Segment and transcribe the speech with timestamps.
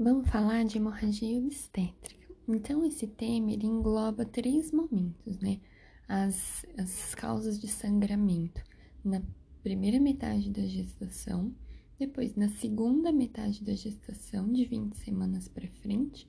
[0.00, 2.32] Vamos falar de hemorragia obstétrica.
[2.46, 5.58] Então, esse tema ele engloba três momentos, né?
[6.06, 8.62] As, as causas de sangramento
[9.04, 9.20] na
[9.60, 11.52] primeira metade da gestação,
[11.98, 16.28] depois na segunda metade da gestação, de 20 semanas para frente,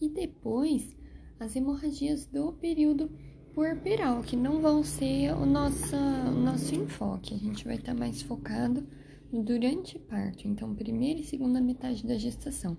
[0.00, 0.96] e depois
[1.38, 3.10] as hemorragias do período
[3.52, 7.34] puerperal, que não vão ser o nosso, o nosso enfoque.
[7.34, 8.88] A gente vai estar tá mais focado
[9.30, 12.78] durante parto, então primeira e segunda metade da gestação.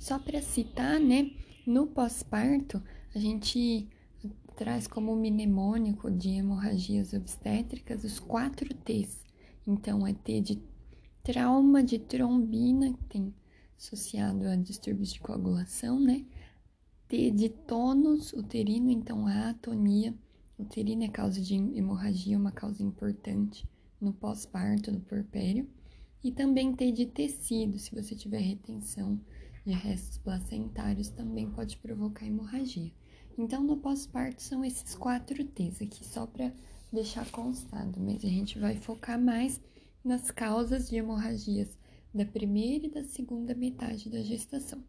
[0.00, 1.30] Só para citar, né,
[1.66, 2.82] no pós-parto,
[3.14, 3.86] a gente
[4.56, 9.22] traz como mnemônico de hemorragias obstétricas os quatro T's.
[9.66, 10.62] Então, é T de
[11.22, 13.34] trauma de trombina, que tem
[13.76, 16.24] associado a distúrbios de coagulação, né?
[17.06, 20.14] T de tônus uterino, então a atonia
[20.58, 23.68] uterina é causa de hemorragia, uma causa importante
[24.00, 25.68] no pós-parto, no puerpério.
[26.24, 29.20] E também T de tecido, se você tiver retenção
[29.70, 32.90] de restos placentários também pode provocar hemorragia.
[33.38, 36.52] Então, no pós-parto são esses quatro T's aqui, só para
[36.92, 39.60] deixar constado, mas a gente vai focar mais
[40.04, 41.78] nas causas de hemorragias
[42.12, 44.82] da primeira e da segunda metade da gestação.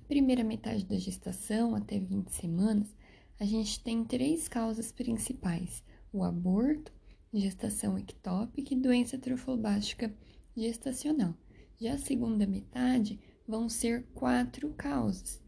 [0.00, 2.94] A primeira metade da gestação, até 20 semanas,
[3.40, 6.92] a gente tem três causas principais: o aborto,
[7.32, 10.14] gestação ectópica e doença trofobástica
[10.54, 11.34] gestacional.
[11.80, 15.40] Já a segunda metade, vão ser quatro causas: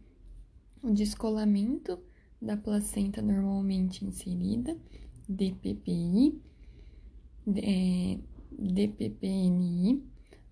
[0.83, 1.99] o descolamento
[2.41, 4.77] da placenta normalmente inserida,
[5.29, 6.41] DPPI,
[7.57, 8.19] é,
[8.53, 10.03] DPPNI,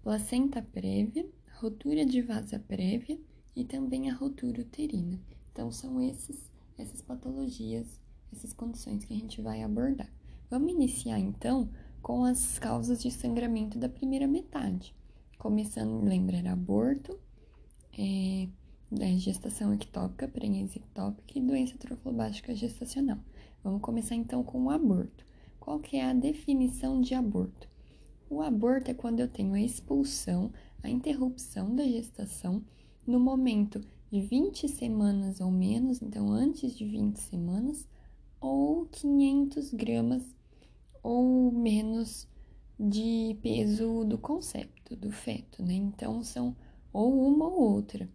[0.02, 1.26] placenta prévia,
[1.60, 3.18] rotura de vasa prévia
[3.54, 5.20] e também a rotura uterina.
[5.52, 8.00] Então, são esses, essas patologias,
[8.32, 10.12] essas condições que a gente vai abordar.
[10.50, 11.70] Vamos iniciar então
[12.02, 14.94] com as causas de sangramento da primeira metade.
[15.38, 17.18] Começando, lembrar aborto,
[17.98, 18.48] é,
[19.00, 23.18] é, gestação ectópica, prenhez ectópica e doença trofobástica gestacional.
[23.62, 25.24] Vamos começar então com o aborto.
[25.58, 27.68] Qual que é a definição de aborto?
[28.28, 30.52] O aborto é quando eu tenho a expulsão,
[30.82, 32.62] a interrupção da gestação
[33.06, 37.88] no momento de 20 semanas ou menos, então antes de 20 semanas,
[38.40, 40.22] ou 500 gramas
[41.02, 42.28] ou menos
[42.78, 45.74] de peso do concepto, do feto, né?
[45.74, 46.56] Então são
[46.94, 48.08] ou uma ou outra.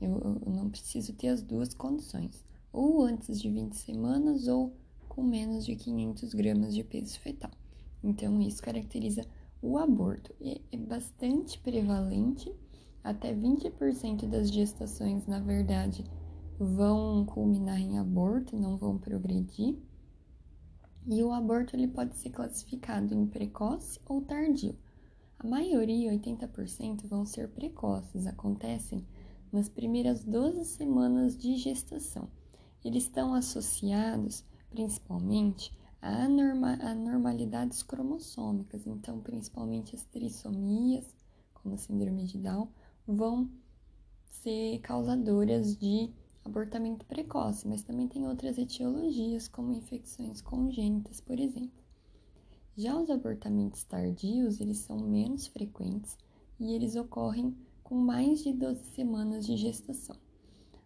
[0.00, 4.76] Eu, eu não preciso ter as duas condições, ou antes de 20 semanas ou
[5.08, 7.50] com menos de 500 gramas de peso fetal.
[8.04, 9.24] Então, isso caracteriza
[9.62, 10.34] o aborto.
[10.40, 12.52] E é bastante prevalente,
[13.02, 16.04] até 20% das gestações, na verdade,
[16.58, 19.78] vão culminar em aborto, não vão progredir.
[21.06, 24.76] E o aborto ele pode ser classificado em precoce ou tardio.
[25.38, 29.06] A maioria, 80%, vão ser precoces, acontecem
[29.52, 32.28] nas primeiras 12 semanas de gestação.
[32.82, 41.14] Eles estão associados principalmente a anormalidades cromossômicas, então, principalmente as trissomias,
[41.54, 42.68] como a síndrome de Down,
[43.06, 43.50] vão
[44.24, 46.10] ser causadoras de
[46.44, 51.85] abortamento precoce, mas também tem outras etiologias, como infecções congênitas, por exemplo.
[52.78, 56.18] Já os abortamentos tardios, eles são menos frequentes
[56.60, 60.14] e eles ocorrem com mais de 12 semanas de gestação.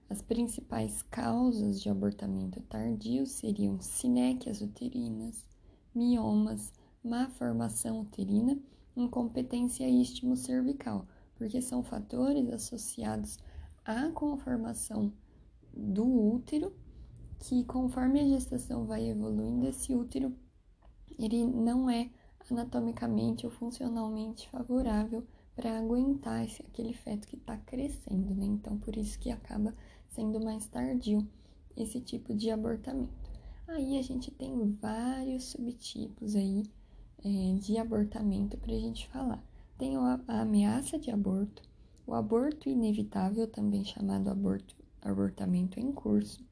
[0.08, 5.44] As principais causas de abortamento tardio seriam sinéquias uterinas,
[5.92, 8.56] miomas, má formação uterina,
[8.96, 13.36] incompetência istmo-cervical, porque são fatores associados
[13.84, 15.12] à conformação
[15.74, 16.72] do útero,
[17.40, 20.32] que conforme a gestação vai evoluindo, esse útero
[21.18, 22.10] ele não é
[22.50, 28.46] anatomicamente ou funcionalmente favorável para aguentar esse, aquele feto que está crescendo, né?
[28.46, 29.74] Então, por isso que acaba
[30.08, 31.26] sendo mais tardio
[31.76, 33.30] esse tipo de abortamento.
[33.68, 36.64] Aí a gente tem vários subtipos aí
[37.24, 39.44] é, de abortamento para a gente falar.
[39.78, 41.62] Tem a, a ameaça de aborto,
[42.06, 46.44] o aborto inevitável, também chamado aborto, abortamento em curso,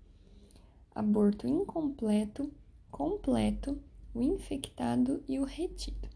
[0.94, 2.50] aborto incompleto,
[2.90, 3.78] completo
[4.18, 6.08] o infectado e o retido.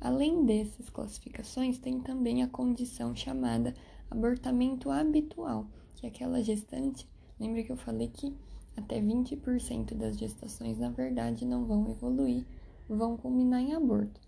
[0.00, 3.74] Além dessas classificações, tem também a condição chamada
[4.08, 5.66] abortamento habitual,
[5.96, 7.08] que é aquela gestante.
[7.38, 8.32] Lembra que eu falei que
[8.76, 12.46] até 20% das gestações, na verdade, não vão evoluir,
[12.88, 14.20] vão culminar em aborto.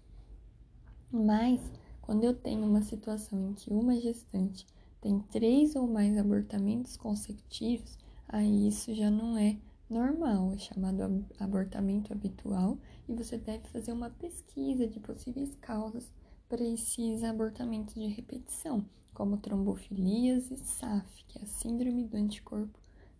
[1.13, 1.61] Mas,
[2.03, 4.67] quando eu tenho uma situação em que uma gestante
[5.01, 7.97] tem três ou mais abortamentos consecutivos,
[8.29, 9.57] aí isso já não é
[9.91, 12.79] normal, é chamado abortamento habitual,
[13.09, 16.11] e você deve fazer uma pesquisa de possíveis causas
[16.49, 22.79] para esses abortamentos de repetição, como trombofilias e SAF, que é a síndrome do anticorpo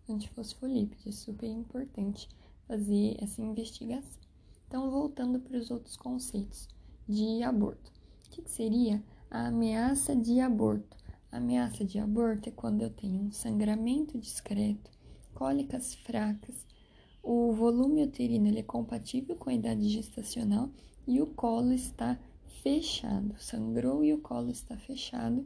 [0.09, 1.09] antifosfolípide.
[1.09, 2.29] É super importante
[2.67, 4.21] fazer essa investigação.
[4.67, 6.67] Então, voltando para os outros conceitos
[7.07, 7.91] de aborto.
[8.25, 10.97] O que, que seria a ameaça de aborto?
[11.31, 14.89] A ameaça de aborto é quando eu tenho um sangramento discreto,
[15.33, 16.65] cólicas fracas,
[17.23, 20.69] o volume uterino ele é compatível com a idade gestacional
[21.07, 22.19] e o colo está
[22.63, 25.45] fechado, sangrou e o colo está fechado,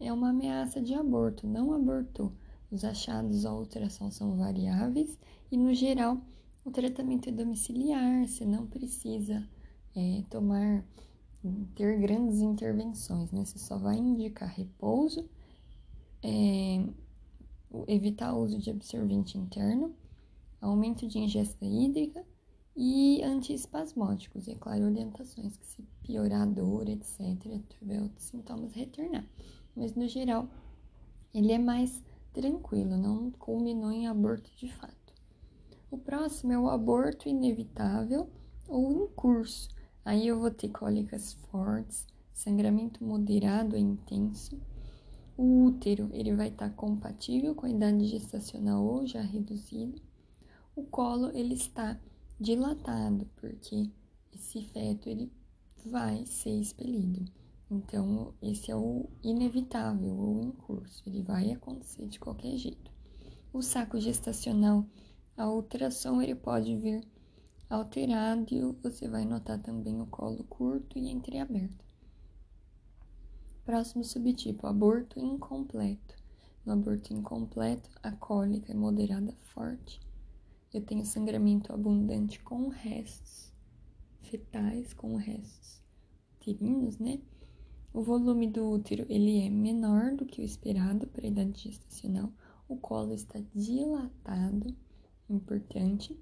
[0.00, 2.32] é uma ameaça de aborto, não abortou.
[2.70, 5.18] Os achados à ultrassom são variáveis
[5.50, 6.20] e, no geral,
[6.64, 9.48] o tratamento é domiciliar, você não precisa
[9.94, 10.84] é, tomar,
[11.76, 13.44] ter grandes intervenções, né?
[13.44, 15.28] Você só vai indicar repouso,
[16.22, 16.84] é,
[17.88, 19.94] evitar o uso de absorvente interno,
[20.60, 22.24] aumento de ingesta hídrica
[22.76, 27.18] e antiespasmódicos, e é claro, orientações que se piorar a dor, etc.,
[27.68, 29.24] tiver outros sintomas, retornar.
[29.76, 30.48] Mas no geral,
[31.32, 34.94] ele é mais tranquilo, não culminou em aborto de fato.
[35.90, 38.28] O próximo é o aborto inevitável
[38.68, 39.68] ou em curso.
[40.04, 44.60] Aí eu vou ter cólicas fortes, sangramento moderado e intenso.
[45.36, 50.00] O útero ele vai estar compatível com a idade gestacional ou já reduzido.
[50.76, 51.98] O colo ele está
[52.38, 53.90] dilatado, porque
[54.32, 55.32] esse feto ele
[55.84, 57.24] vai ser expelido.
[57.70, 62.92] Então, esse é o inevitável ou em curso, ele vai acontecer de qualquer jeito.
[63.52, 64.86] O saco gestacional,
[65.36, 67.04] a ultrassom, ele pode vir
[67.68, 71.83] alterado e você vai notar também o colo curto e entreaberto.
[73.64, 76.14] Próximo subtipo, aborto incompleto.
[76.64, 80.00] No aborto incompleto, a cólica é moderada forte
[80.74, 83.52] eu tenho sangramento abundante com restos
[84.22, 85.80] fetais, com restos
[86.34, 87.20] uterinos, né?
[87.92, 92.32] O volume do útero ele é menor do que o esperado para a idade gestacional.
[92.68, 94.74] O colo está dilatado,
[95.30, 96.18] importante.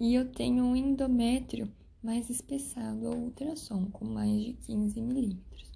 [0.00, 1.70] E eu tenho um endométrio
[2.02, 5.71] mais espessado ao ultrassom, com mais de 15 milímetros.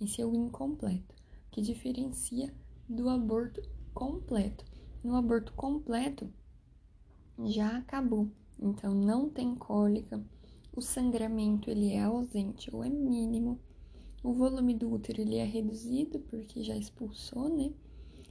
[0.00, 1.14] Esse é o incompleto,
[1.50, 2.54] que diferencia
[2.88, 3.60] do aborto
[3.92, 4.64] completo.
[5.04, 6.32] No aborto completo,
[7.44, 8.30] já acabou.
[8.58, 10.22] Então não tem cólica,
[10.74, 13.58] o sangramento ele é ausente ou é mínimo,
[14.22, 17.72] o volume do útero ele é reduzido porque já expulsou, né?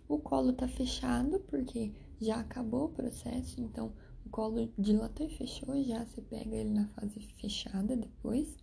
[0.08, 3.92] O colo tá fechado porque já acabou o processo, então
[4.26, 8.56] o colo dilatou e fechou, já você pega ele na fase fechada depois.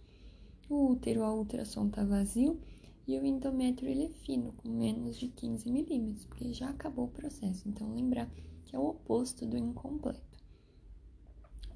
[0.69, 2.61] O útero, a ultrassom tá vazio
[3.07, 7.11] e o endométrio ele é fino, com menos de 15 milímetros, porque já acabou o
[7.11, 7.69] processo.
[7.69, 8.29] Então lembrar
[8.65, 10.27] que é o oposto do incompleto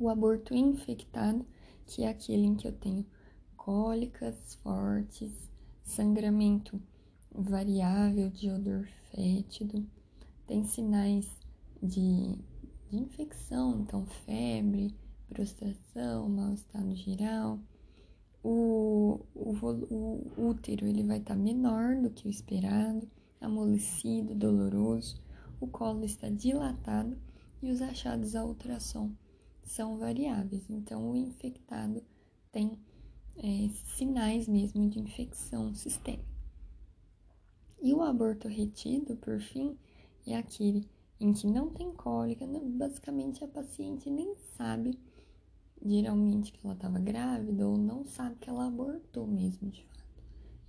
[0.00, 1.44] o aborto infectado,
[1.87, 3.05] que é aquele em que eu tenho
[3.55, 5.31] cólicas fortes,
[5.82, 6.81] sangramento
[7.31, 9.87] variável de odor fétido,
[10.47, 11.29] tem sinais
[11.82, 12.35] de,
[12.88, 14.97] de infecção, então febre,
[15.29, 17.59] prostração, mau estado geral.
[18.43, 19.53] O, o,
[20.37, 23.09] o útero ele vai estar tá menor do que o esperado,
[23.41, 25.21] amolecido, doloroso,
[25.61, 27.17] o colo está dilatado
[27.63, 29.11] e os achados à ultrassom
[29.63, 30.69] são variáveis.
[30.71, 32.03] Então, o infectado
[32.51, 32.79] tem
[33.37, 36.29] é, sinais mesmo de infecção sistêmica.
[37.83, 39.77] E o aborto retido, por fim,
[40.27, 44.99] é aquele em que não tem cólica, basicamente a paciente nem sabe,
[45.84, 50.05] geralmente, que ela estava grávida ou não sabe que ela abortou mesmo, de fato.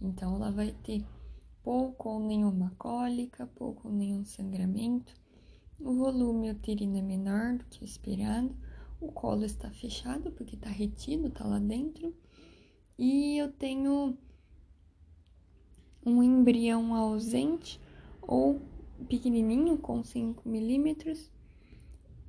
[0.02, 1.06] Então, ela vai ter
[1.64, 5.14] pouco ou nenhuma cólica, pouco ou nenhum sangramento,
[5.80, 8.56] o volume uterino é menor do que o esperado,
[9.00, 12.14] o colo está fechado porque está retido, está lá dentro.
[13.00, 14.16] E eu tenho
[16.06, 17.80] um embrião ausente
[18.22, 18.62] ou
[19.10, 21.32] pequenininho com 5 milímetros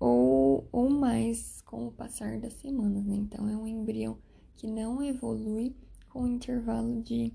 [0.02, 3.14] ou, ou mais com o passar das semanas, né?
[3.14, 4.18] Então é um embrião
[4.56, 5.76] que não evolui
[6.08, 7.32] com intervalo de,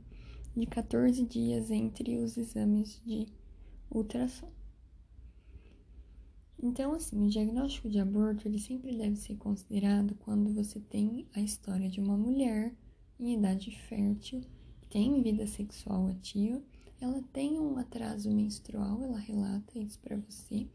[0.54, 3.26] de 14 dias entre os exames de
[3.90, 4.52] ultrassom.
[6.62, 11.40] Então, assim, o diagnóstico de aborto ele sempre deve ser considerado quando você tem a
[11.40, 12.76] história de uma mulher
[13.18, 14.42] em idade fértil,
[14.90, 16.62] tem vida sexual ativa,
[17.00, 20.68] ela tem um atraso menstrual, ela relata isso para você,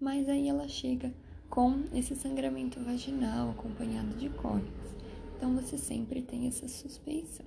[0.00, 1.14] mas aí ela chega
[1.48, 4.96] com esse sangramento vaginal acompanhado de cólicas.
[5.36, 7.46] Então você sempre tem essa suspeição.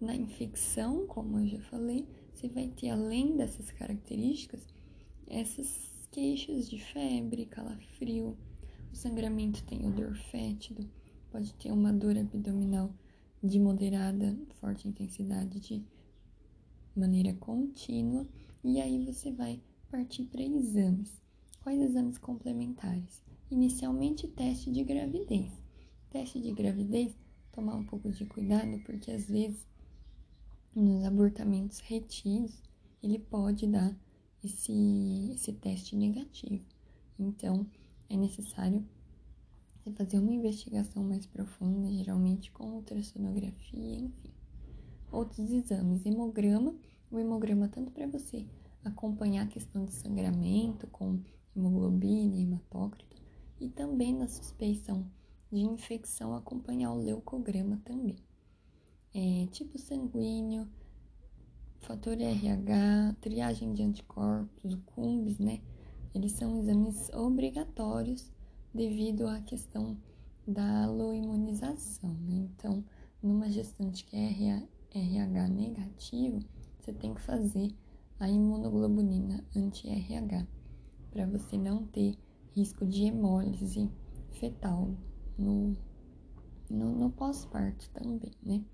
[0.00, 4.66] Na infecção, como eu já falei, você vai ter além dessas características
[5.30, 8.36] essas queixas de febre, calafrio,
[8.90, 10.88] o sangramento tem odor fétido,
[11.30, 12.92] pode ter uma dor abdominal
[13.42, 15.84] de moderada, forte intensidade de
[16.96, 18.26] maneira contínua
[18.64, 21.27] e aí você vai partir para exames.
[21.68, 23.22] Quais exames complementares?
[23.50, 25.52] Inicialmente, teste de gravidez.
[26.08, 27.14] Teste de gravidez,
[27.52, 29.68] tomar um pouco de cuidado, porque às vezes
[30.74, 32.62] nos abortamentos retidos
[33.02, 33.94] ele pode dar
[34.42, 36.64] esse, esse teste negativo.
[37.18, 37.66] Então,
[38.08, 38.82] é necessário
[39.84, 44.32] você fazer uma investigação mais profunda, geralmente com ultrassonografia, enfim.
[45.12, 46.74] Outros exames, hemograma,
[47.10, 48.46] o hemograma tanto para você
[48.82, 51.20] acompanhar a questão de sangramento com
[51.56, 53.16] hemoglobina e hematócrito,
[53.60, 55.04] e também na suspeição
[55.50, 58.16] de infecção acompanhar o leucograma também.
[59.14, 60.68] É, tipo sanguíneo,
[61.80, 65.60] fator RH, triagem de anticorpos, o CUMBS, né?
[66.14, 68.30] Eles são exames obrigatórios
[68.74, 69.96] devido à questão
[70.46, 72.36] da aloimunização, né?
[72.36, 72.84] Então,
[73.22, 76.40] numa gestante que é RH negativo,
[76.78, 77.74] você tem que fazer
[78.20, 80.46] a imunoglobulina anti-RH
[81.10, 82.16] para você não ter
[82.52, 83.90] risco de hemólise
[84.32, 84.94] fetal
[85.38, 85.76] no,
[86.70, 88.64] no, no pós-parto também, né?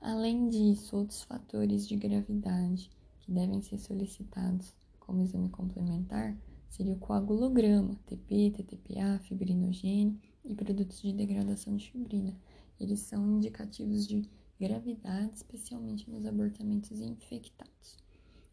[0.00, 2.90] Além disso, outros fatores de gravidade
[3.20, 6.36] que devem ser solicitados como exame complementar
[6.68, 12.36] seria o coagulograma, TP, TTPA, fibrinogênio e produtos de degradação de fibrina.
[12.78, 14.28] Eles são indicativos de
[14.60, 17.96] gravidade, especialmente nos abortamentos infectados.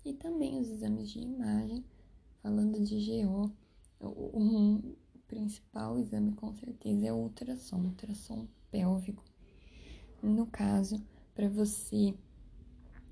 [0.06, 1.84] E também os exames de imagem,
[2.44, 3.50] falando de GO,
[4.02, 4.96] o,
[5.26, 9.24] principal exame com certeza é o ultrassom, ultrassom pélvico.
[10.22, 11.02] No caso,
[11.34, 12.14] para você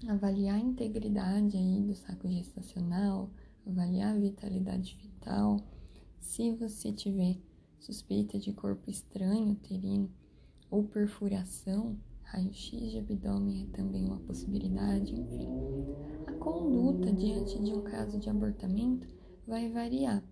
[0.07, 3.31] avaliar a integridade aí do saco gestacional,
[3.65, 5.57] avaliar a vitalidade fetal,
[6.19, 7.37] se você tiver
[7.79, 10.11] suspeita de corpo estranho uterino
[10.69, 15.47] ou perfuração, raio-x de abdômen é também uma possibilidade, enfim.
[16.27, 19.20] A conduta diante de um caso de abortamento
[19.51, 20.23] vai variar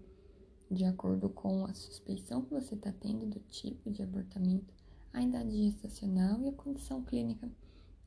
[0.71, 4.73] de acordo com a suspeição que você está tendo do tipo de abortamento,
[5.11, 7.51] a idade gestacional e a condição clínica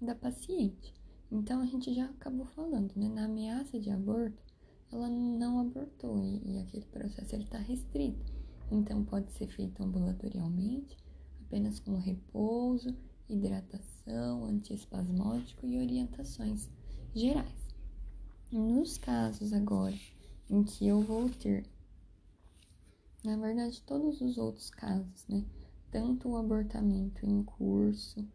[0.01, 0.95] da paciente.
[1.31, 3.11] Então a gente já acabou falando, né?
[3.11, 4.43] Na ameaça de aborto,
[4.91, 8.33] ela não abortou e, e aquele processo está restrito.
[8.71, 10.97] Então pode ser feito ambulatorialmente,
[11.45, 12.97] apenas com repouso,
[13.29, 16.71] hidratação, antiespasmódico e orientações
[17.15, 17.69] gerais.
[18.51, 20.12] Nos casos agora
[20.53, 21.67] em que eu vou ter
[23.25, 25.45] na verdade, todos os outros casos, né?
[25.93, 28.27] Tanto o abortamento em curso,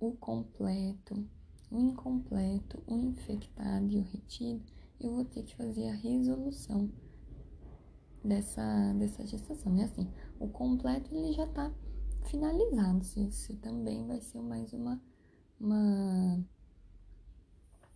[0.00, 1.28] o completo,
[1.70, 4.64] o incompleto, o infectado e o retido,
[4.98, 6.90] eu vou ter que fazer a resolução
[8.24, 9.84] dessa, dessa gestação, né?
[9.84, 10.08] Assim,
[10.40, 11.70] o completo ele já tá
[12.22, 15.02] finalizado, isso também vai ser mais uma,
[15.60, 16.42] uma,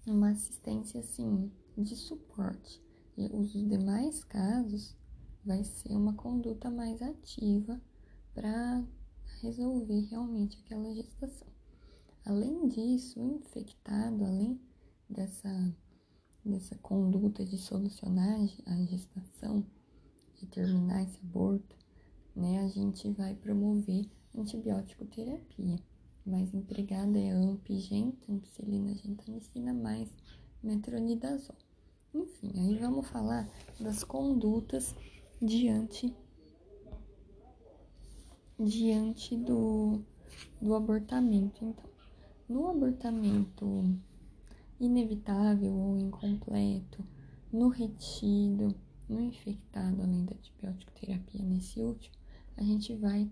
[0.06, 2.86] uma assistência, assim, de suporte.
[3.18, 4.96] E os demais casos,
[5.44, 7.82] vai ser uma conduta mais ativa
[8.32, 8.86] para
[9.42, 11.48] resolver realmente aquela gestação.
[12.24, 14.60] Além disso, o infectado, além
[15.10, 15.76] dessa,
[16.44, 19.66] dessa conduta de solucionar a gestação,
[20.36, 21.76] de terminar esse aborto,
[22.36, 25.80] né, a gente vai promover antibiótico terapia.
[26.24, 30.08] Mais empregada é ampigenta, ampicilina gentamicina mais
[30.62, 31.67] metronidazol.
[32.18, 33.48] Enfim, aí vamos falar
[33.78, 34.94] das condutas
[35.40, 36.12] diante
[38.58, 40.02] diante do,
[40.60, 41.64] do abortamento.
[41.64, 41.84] Então,
[42.48, 43.84] no abortamento
[44.80, 47.04] inevitável ou incompleto,
[47.52, 48.74] no retido,
[49.08, 52.16] no infectado, além da antibiótico terapia nesse último,
[52.56, 53.30] a gente vai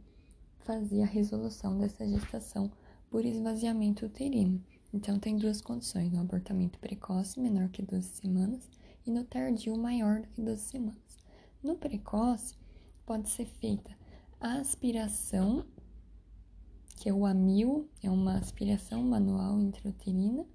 [0.61, 2.71] fazer a resolução dessa gestação
[3.11, 4.63] por esvaziamento uterino.
[4.97, 8.67] Então, tem duas condições: no abortamento precoce, menor que 12 semanas,
[9.07, 11.19] e no tardio, maior do que 12 semanas.
[11.63, 12.57] No precoce,
[13.05, 13.95] pode ser feita
[14.41, 15.67] a aspiração,
[16.97, 20.47] que é o amil, é uma aspiração manual intrauterina,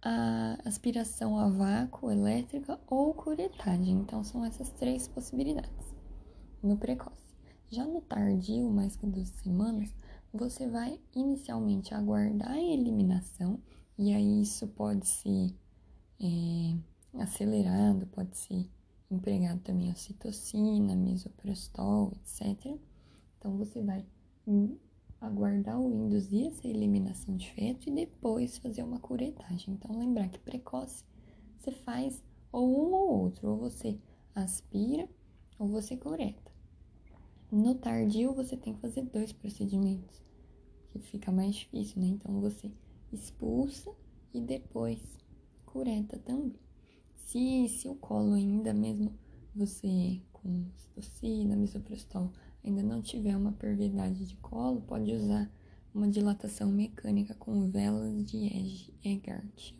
[0.00, 4.02] a aspiração a vácuo elétrica ou curetagem.
[4.02, 5.96] Então, são essas três possibilidades
[6.62, 7.34] no precoce.
[7.72, 9.92] Já no tardio, mais que duas semanas,
[10.32, 13.60] você vai inicialmente aguardar a eliminação,
[13.98, 15.54] e aí isso pode ser
[16.20, 16.76] é,
[17.22, 18.68] acelerado, pode ser
[19.10, 22.76] empregado também a citocina, misoprostol, etc.
[23.38, 24.04] Então você vai
[25.20, 29.74] aguardar ou induzir essa eliminação de feto e depois fazer uma curetagem.
[29.74, 31.04] Então lembrar que precoce
[31.58, 33.98] você faz ou um ou outro, ou você
[34.34, 35.08] aspira
[35.58, 36.45] ou você cureta.
[37.50, 40.20] No tardio você tem que fazer dois procedimentos,
[40.90, 42.08] que fica mais difícil, né?
[42.08, 42.72] Então você
[43.12, 43.94] expulsa
[44.34, 45.00] e depois
[45.64, 46.58] cureta também.
[47.14, 49.12] Se, se o colo ainda mesmo
[49.54, 52.32] você com citocina, misoprostol,
[52.64, 55.48] ainda não tiver uma perviedade de colo, pode usar
[55.94, 59.72] uma dilatação mecânica com velas de Egart.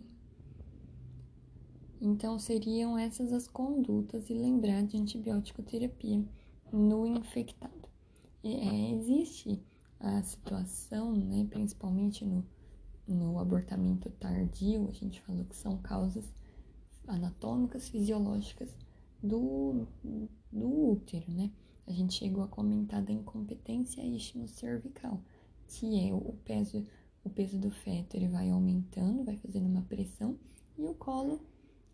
[2.00, 6.24] Então, seriam essas as condutas e lembrar de antibiótico terapia
[6.72, 7.88] no infectado.
[8.44, 9.60] É, existe
[9.98, 12.44] a situação, né, principalmente no,
[13.06, 16.24] no abortamento tardio, a gente falou que são causas
[17.06, 18.74] anatômicas, fisiológicas
[19.22, 19.86] do,
[20.52, 21.50] do útero, né?
[21.86, 25.20] A gente chegou a comentar da incompetência istmo-cervical,
[25.68, 26.84] que é o peso,
[27.22, 30.36] o peso do feto, ele vai aumentando, vai fazendo uma pressão,
[30.76, 31.40] e o colo,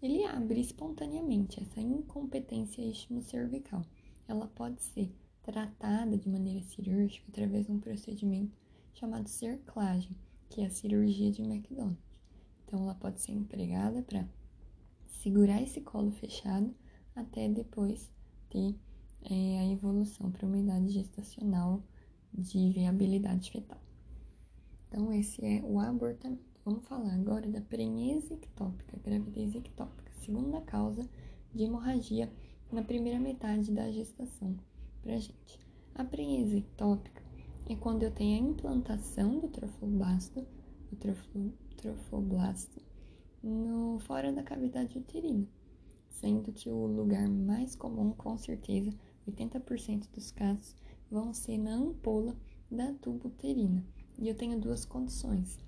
[0.03, 3.85] ele abre espontaneamente, essa incompetência istmo-cervical.
[4.27, 8.57] Ela pode ser tratada de maneira cirúrgica através de um procedimento
[8.95, 10.17] chamado cerclagem,
[10.49, 11.99] que é a cirurgia de McDonald.
[12.65, 14.27] Então, ela pode ser empregada para
[15.07, 16.75] segurar esse colo fechado
[17.15, 18.11] até depois
[18.49, 18.75] ter
[19.23, 21.83] é, a evolução para uma idade gestacional
[22.33, 23.81] de viabilidade fetal.
[24.89, 26.43] Então, esse é o abortamento.
[26.65, 31.09] Vamos falar agora da prenese ectópica, gravidez ectópica, segunda causa
[31.53, 32.33] de hemorragia
[32.73, 34.57] na primeira metade da gestação
[35.03, 35.61] pra gente.
[35.95, 37.23] A prenese ectópica
[37.69, 40.47] é quando eu tenho a implantação do trofoblasto,
[40.91, 42.81] do trofo, trofoblasto
[43.43, 45.47] no, fora da cavidade uterina,
[46.09, 48.91] sendo que o lugar mais comum, com certeza,
[49.29, 50.75] 80% dos casos,
[51.11, 52.35] vão ser na ampola
[52.71, 53.85] da tuba uterina.
[54.19, 55.59] E eu tenho duas condições.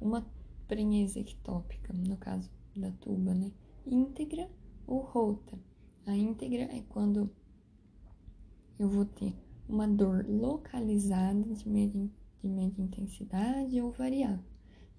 [0.00, 0.24] Uma
[0.68, 3.50] prenese ectópica, no caso da tuba, né?
[3.84, 4.48] Íntegra
[4.86, 5.58] ou rota.
[6.04, 7.30] A íntegra é quando
[8.76, 9.34] eu vou ter
[9.68, 12.10] uma dor localizada de média,
[12.42, 14.44] de média intensidade ou variável.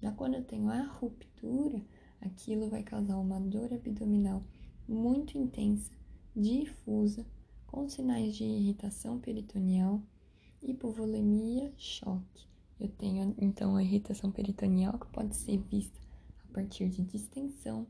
[0.00, 1.84] Já quando eu tenho a ruptura,
[2.22, 4.42] aquilo vai causar uma dor abdominal
[4.88, 5.92] muito intensa,
[6.34, 7.26] difusa,
[7.66, 10.02] com sinais de irritação peritoneal,
[10.62, 12.48] hipovolemia, choque.
[12.80, 16.00] Eu tenho então a irritação peritoneal que pode ser vista
[16.48, 17.86] a partir de distensão,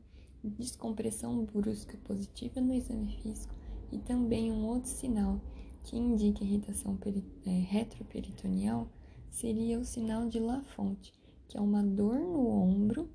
[0.49, 3.53] descompressão brusca positiva no exame físico
[3.91, 5.39] e também um outro sinal
[5.83, 6.97] que indica irritação
[7.45, 8.89] é, retroperitoneal
[9.29, 11.13] seria o sinal de Lafonte,
[11.47, 13.09] que é uma dor no ombro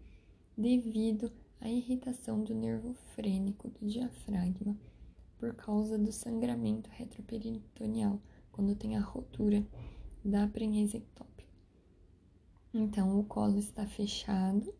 [0.56, 4.76] devido à irritação do nervo frênico do diafragma
[5.38, 8.20] por causa do sangramento retroperitoneal,
[8.52, 9.66] quando tem a rotura
[10.22, 11.50] da prenese ectópica.
[12.72, 14.72] Então, o colo está fechado,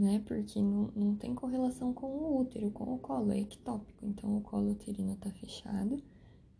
[0.00, 0.22] né?
[0.26, 4.04] Porque não, não tem correlação com o útero, com o colo, é ectópico.
[4.04, 6.02] Então, o colo uterino está fechado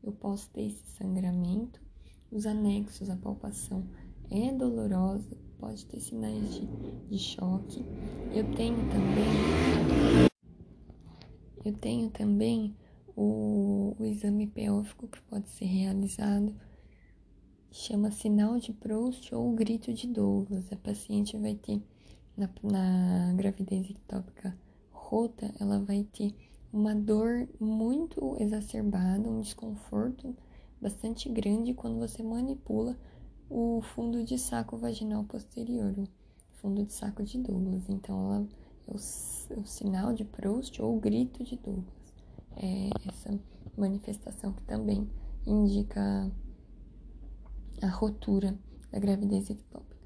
[0.02, 1.80] eu posso ter esse sangramento.
[2.30, 3.84] Os anexos, a palpação
[4.30, 6.66] é dolorosa, pode ter sinais de,
[7.08, 7.84] de choque.
[8.32, 10.30] Eu tenho também.
[11.64, 12.74] Eu tenho também
[13.14, 16.54] o, o exame pélvico que pode ser realizado,
[17.70, 20.72] chama sinal de Proust ou grito de Douglas.
[20.72, 21.82] A paciente vai ter,
[22.40, 24.56] na, na gravidez ectópica
[24.90, 26.34] rota, ela vai ter
[26.72, 30.34] uma dor muito exacerbada, um desconforto
[30.80, 32.96] bastante grande quando você manipula
[33.48, 36.08] o fundo de saco vaginal posterior, o
[36.60, 37.88] fundo de saco de Douglas.
[37.88, 38.48] Então, ela
[38.86, 42.14] é o, é o sinal de Proust ou o grito de Douglas.
[42.56, 43.38] É essa
[43.76, 45.10] manifestação que também
[45.46, 46.30] indica
[47.82, 48.56] a rotura
[48.92, 49.99] da gravidez ectópica.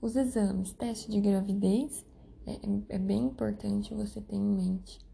[0.00, 2.06] Os exames, teste de gravidez,
[2.46, 5.08] é, é bem importante você ter em mente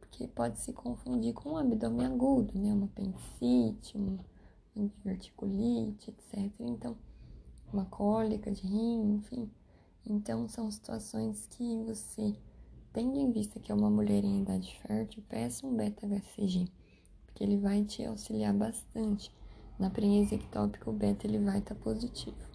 [0.00, 2.72] porque pode se confundir com um abdômen agudo, né?
[2.72, 4.18] Uma apendicite, uma
[4.74, 6.52] diverticulite, etc.
[6.60, 6.96] Então,
[7.72, 9.50] uma cólica de rim, enfim.
[10.04, 12.34] Então, são situações que você,
[12.92, 16.68] tendo em vista que é uma mulher em idade fértil, peça um beta-HCG,
[17.26, 19.32] porque ele vai te auxiliar bastante.
[19.78, 22.53] Na prenese ectópica, o beta ele vai estar tá positivo.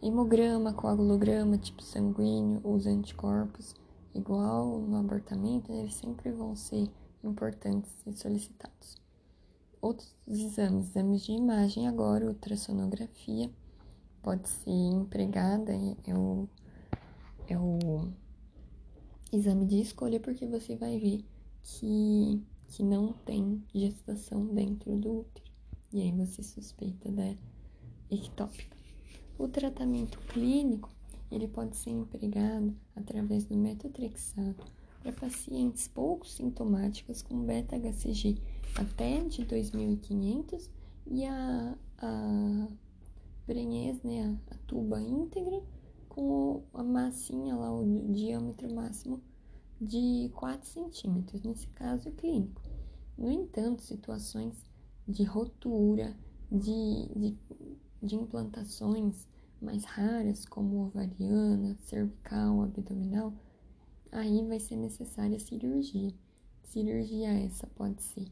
[0.00, 3.74] Hemograma, coagulograma, tipo sanguíneo, os anticorpos
[4.14, 6.88] igual no abortamento, eles sempre vão ser
[7.22, 8.96] importantes e solicitados.
[9.80, 13.50] Outros exames, exames de imagem agora, ultrassonografia,
[14.22, 15.72] pode ser empregada,
[16.06, 16.48] é o,
[17.48, 18.08] é o
[19.32, 21.24] exame de escolha, porque você vai ver
[21.62, 25.50] que, que não tem gestação dentro do útero.
[25.92, 27.34] E aí você suspeita da
[28.10, 28.77] ectópica.
[29.38, 30.90] O tratamento clínico
[31.30, 34.66] ele pode ser empregado através do metotrexato
[35.00, 38.38] para pacientes pouco sintomáticos com beta-HCG
[38.74, 40.68] até de 2.500
[41.06, 42.68] e a, a
[43.46, 45.62] Brenhez, né, a, tuba íntegra,
[46.08, 49.22] com a massinha lá, o diâmetro máximo
[49.80, 52.60] de 4 centímetros, nesse caso clínico.
[53.16, 54.54] No entanto, situações
[55.06, 56.14] de rotura,
[56.50, 57.38] de, de,
[58.08, 59.28] de implantações
[59.60, 63.34] mais raras, como ovariana, cervical, abdominal,
[64.10, 66.14] aí vai ser necessária cirurgia.
[66.62, 68.26] Cirurgia essa pode ser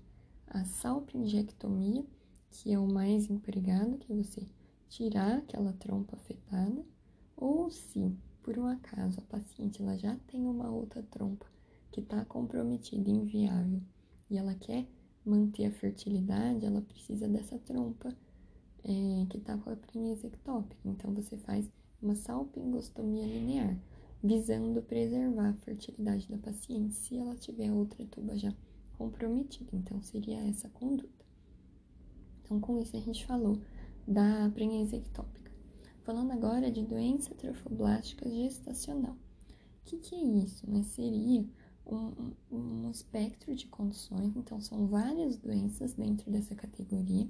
[0.46, 2.04] a salpingectomia,
[2.50, 4.46] que é o mais empregado, que você
[4.88, 6.82] tirar aquela trompa afetada,
[7.36, 11.46] ou se por um acaso a paciente ela já tem uma outra trompa
[11.92, 13.82] que está comprometida, inviável,
[14.30, 14.86] e ela quer
[15.24, 18.16] manter a fertilidade, ela precisa dessa trompa
[18.86, 20.80] é, que está com a prenese ectópica.
[20.84, 21.68] Então, você faz
[22.00, 23.76] uma salpingostomia linear,
[24.22, 28.54] visando preservar a fertilidade da paciente se ela tiver outra tuba já
[28.96, 29.70] comprometida.
[29.72, 31.26] Então, seria essa conduta.
[32.42, 33.58] Então, com isso, a gente falou
[34.06, 35.50] da prenese ectópica.
[36.04, 39.14] Falando agora de doença trofoblástica gestacional.
[39.14, 39.16] O
[39.84, 40.70] que, que é isso?
[40.70, 40.84] Né?
[40.84, 41.44] Seria
[41.84, 47.28] um, um espectro de condições, então são várias doenças dentro dessa categoria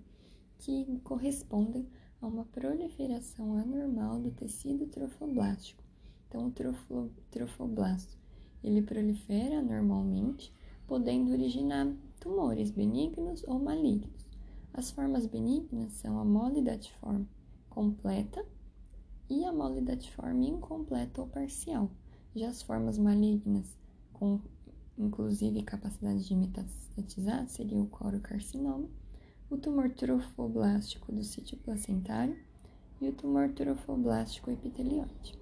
[0.58, 1.86] que correspondem
[2.20, 5.82] a uma proliferação anormal do tecido trofoblástico.
[6.28, 8.16] Então, o trofo, trofoblasto
[8.62, 10.52] ele prolifera anormalmente,
[10.86, 14.26] podendo originar tumores benignos ou malignos.
[14.72, 17.28] As formas benignas são a molidatiforme
[17.70, 18.44] completa
[19.28, 21.90] e a molidatiforme incompleta ou parcial.
[22.34, 23.76] Já as formas malignas
[24.12, 24.40] com
[24.98, 28.88] inclusive capacidade de metastatizar, seria o corocarcinoma,
[29.48, 32.36] o tumor trofoblástico do sítio placentário
[33.00, 35.38] e o tumor trofoblástico epitelioide.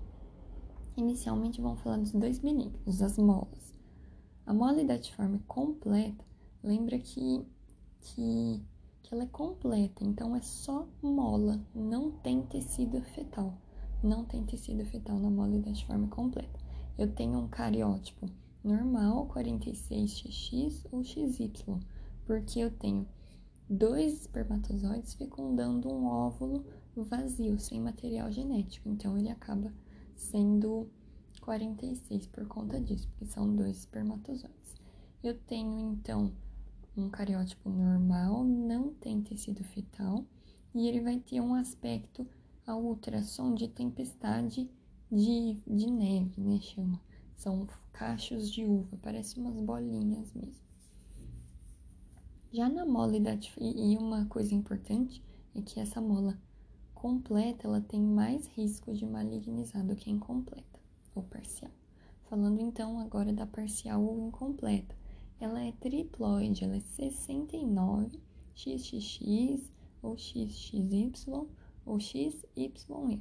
[0.95, 3.75] Inicialmente vamos falar dos dois benignos, as molas.
[4.45, 6.23] A mola idatiforme completa,
[6.63, 7.47] lembra que,
[8.03, 8.63] que,
[9.03, 13.57] que ela é completa, então é só mola, não tem tecido fetal.
[14.03, 16.61] Não tem tecido fetal na mola idatiforme completa.
[16.99, 18.29] Eu tenho um cariótipo
[18.63, 21.51] normal, 46XX ou XY,
[22.27, 23.07] porque eu tenho
[23.69, 26.65] dois espermatozoides fecundando um óvulo
[26.97, 28.89] vazio, sem material genético.
[28.89, 29.73] Então ele acaba
[30.15, 30.89] sendo
[31.41, 34.75] 46 por conta disso, porque são dois espermatozoides.
[35.23, 36.33] Eu tenho então
[36.97, 40.25] um cariótipo normal, não tem tecido fetal,
[40.75, 42.27] e ele vai ter um aspecto
[42.67, 44.71] a ultrassom de tempestade
[45.11, 46.59] de, de neve, né?
[46.61, 47.01] Chama.
[47.37, 50.64] São cachos de uva, parece umas bolinhas mesmo.
[52.55, 53.17] Já na mola
[53.59, 55.21] e uma coisa importante
[55.57, 56.39] é que essa mola
[56.95, 60.79] completa ela tem mais risco de malignizar do que incompleta
[61.17, 61.73] ou parcial.
[62.31, 64.95] Falando então agora da parcial ou incompleta,
[65.41, 68.21] ela é triploide, ela é 69
[68.55, 71.49] XXX ou XXY
[71.85, 73.21] ou XYY.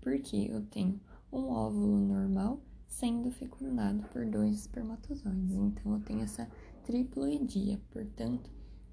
[0.00, 1.00] Porque eu tenho
[1.32, 5.50] um óvulo normal sendo fecundado por dois espermatozoides.
[5.50, 6.48] Então, eu tenho essa
[6.84, 8.50] triploidia, portanto,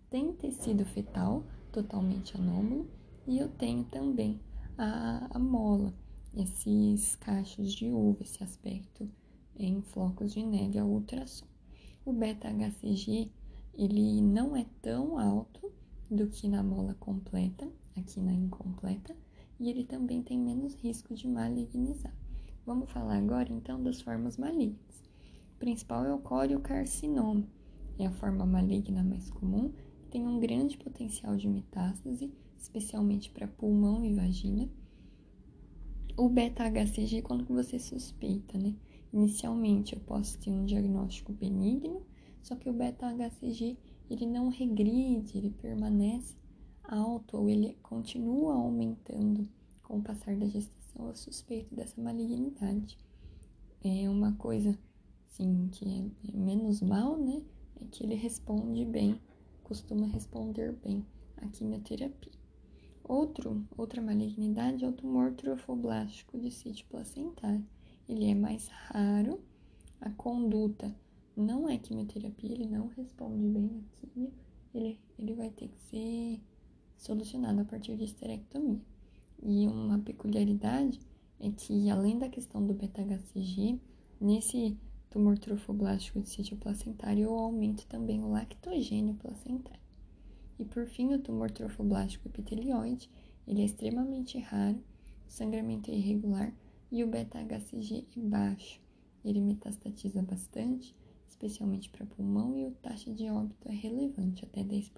[0.10, 2.90] tem tecido fetal totalmente anômalo
[3.28, 4.40] e eu tenho também
[4.78, 5.94] a, a mola,
[6.34, 9.10] esses cachos de uva, esse aspecto
[9.56, 11.46] em flocos de neve ao ultrassom.
[12.06, 13.32] O beta-HCG,
[13.74, 15.72] ele não é tão alto
[16.10, 19.16] do que na mola completa, aqui na incompleta,
[19.60, 22.16] e ele também tem menos risco de malignizar.
[22.66, 25.04] Vamos falar agora então das formas malignas.
[25.56, 27.46] O principal é o coriocarcinoma.
[28.00, 29.72] É a forma maligna mais comum,
[30.10, 34.68] tem um grande potencial de metástase, especialmente para pulmão e vagina.
[36.18, 38.74] O beta-HCG, quando você suspeita, né?
[39.14, 42.02] Inicialmente eu posso ter um diagnóstico benigno,
[42.42, 43.78] só que o beta-HCG
[44.10, 46.36] ele não regride, ele permanece
[46.84, 49.48] alto ou ele continua aumentando
[49.84, 52.98] com o passar da gestação pessoa suspeita dessa malignidade.
[53.84, 54.78] É uma coisa,
[55.28, 57.42] assim, que é menos mal, né?
[57.82, 59.20] É que ele responde bem,
[59.64, 61.06] costuma responder bem
[61.38, 62.34] à quimioterapia.
[63.04, 67.66] Outro, outra malignidade é o tumor trofoblástico de sítio placentário.
[68.08, 69.40] Ele é mais raro,
[70.00, 70.96] a conduta
[71.36, 74.34] não é quimioterapia, ele não responde bem à quimio,
[74.74, 76.42] ele, ele vai ter que ser
[76.98, 78.80] solucionado a partir de esterectomia.
[79.42, 81.00] E uma peculiaridade
[81.40, 83.80] é que, além da questão do beta-HCG,
[84.20, 84.78] nesse
[85.10, 89.80] tumor trofoblástico de sítio placentário, eu aumento também o lactogênio placentário.
[90.58, 93.10] E por fim, o tumor trofoblástico epitelioide,
[93.48, 94.78] ele é extremamente raro,
[95.28, 96.54] o sangramento é irregular
[96.92, 98.82] e o beta-HCG é baixo.
[99.24, 100.96] Ele metastatiza bastante,
[101.28, 104.92] especialmente para pulmão, e a taxa de óbito é relevante, até 10%.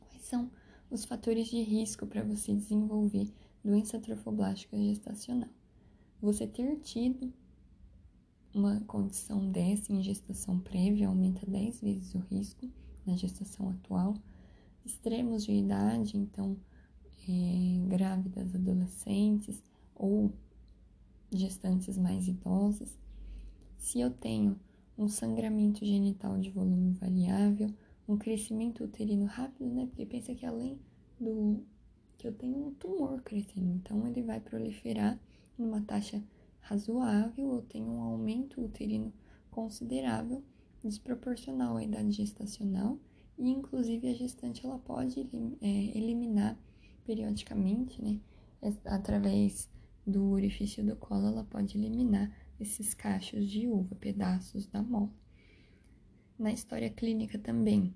[0.00, 0.50] Quais são
[0.90, 5.48] os fatores de risco para você desenvolver doença trofoblástica gestacional.
[6.20, 7.32] Você ter tido
[8.54, 12.68] uma condição dessa em gestação prévia aumenta 10 vezes o risco
[13.06, 14.14] na gestação atual.
[14.84, 16.56] Extremos de idade, então,
[17.28, 19.62] é, grávidas adolescentes
[19.94, 20.32] ou
[21.32, 22.98] gestantes mais idosas.
[23.78, 24.58] Se eu tenho
[24.98, 27.72] um sangramento genital de volume variável,
[28.08, 29.86] um crescimento uterino rápido, né?
[29.86, 30.78] Porque pensa que além
[31.18, 31.62] do
[32.18, 35.18] que eu tenho um tumor crescendo, então ele vai proliferar
[35.56, 36.22] numa taxa
[36.60, 39.12] razoável, eu tenho um aumento uterino
[39.50, 40.42] considerável,
[40.82, 42.98] desproporcional à idade gestacional,
[43.38, 45.20] e inclusive a gestante ela pode
[45.60, 46.58] é, eliminar
[47.04, 48.20] periodicamente, né,
[48.84, 49.68] através
[50.06, 55.10] do orifício do colo, ela pode eliminar esses cachos de uva, pedaços da mola.
[56.38, 57.94] Na história clínica também,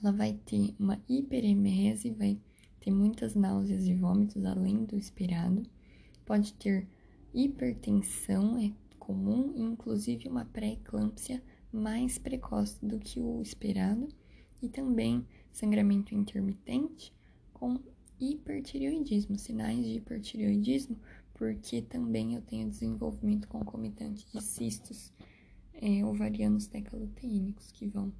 [0.00, 2.40] ela vai ter uma hiperemese, vai
[2.80, 5.62] ter muitas náuseas e vômitos além do esperado,
[6.24, 6.88] pode ter
[7.34, 11.42] hipertensão, é comum, inclusive uma pré-eclâmpsia
[11.72, 14.08] mais precoce do que o esperado,
[14.62, 17.12] e também sangramento intermitente
[17.52, 17.80] com
[18.20, 20.96] hipertireoidismo, sinais de hipertireoidismo,
[21.34, 25.12] porque também eu tenho desenvolvimento concomitante de cistos
[25.74, 28.12] é, ovarianos tecaloteínicos que vão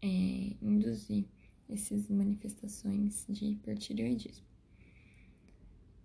[0.00, 1.26] é, induzir
[1.68, 4.51] essas manifestações de hipertireoidismo.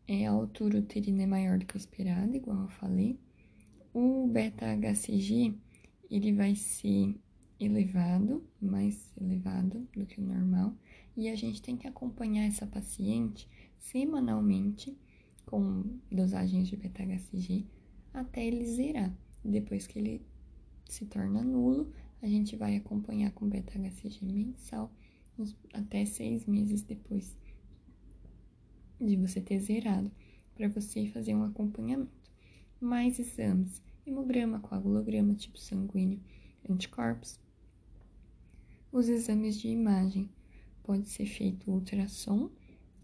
[0.07, 3.19] É, a altura uterina é maior do que o esperado, igual eu falei.
[3.93, 5.53] O beta-HCG,
[6.09, 7.13] ele vai ser
[7.59, 10.73] elevado, mais elevado do que o normal,
[11.15, 14.97] e a gente tem que acompanhar essa paciente semanalmente
[15.45, 17.65] com dosagens de beta-HCG
[18.13, 19.13] até ele zerar.
[19.43, 20.21] Depois que ele
[20.85, 21.91] se torna nulo,
[22.21, 24.89] a gente vai acompanhar com beta-HCG mensal
[25.73, 27.35] até seis meses depois
[28.99, 30.11] de você ter zerado,
[30.55, 32.11] para você fazer um acompanhamento.
[32.79, 36.19] Mais exames: hemograma, coagulograma, tipo sanguíneo,
[36.69, 37.39] anticorpos.
[38.91, 40.29] Os exames de imagem
[40.83, 42.49] pode ser feito ultrassom,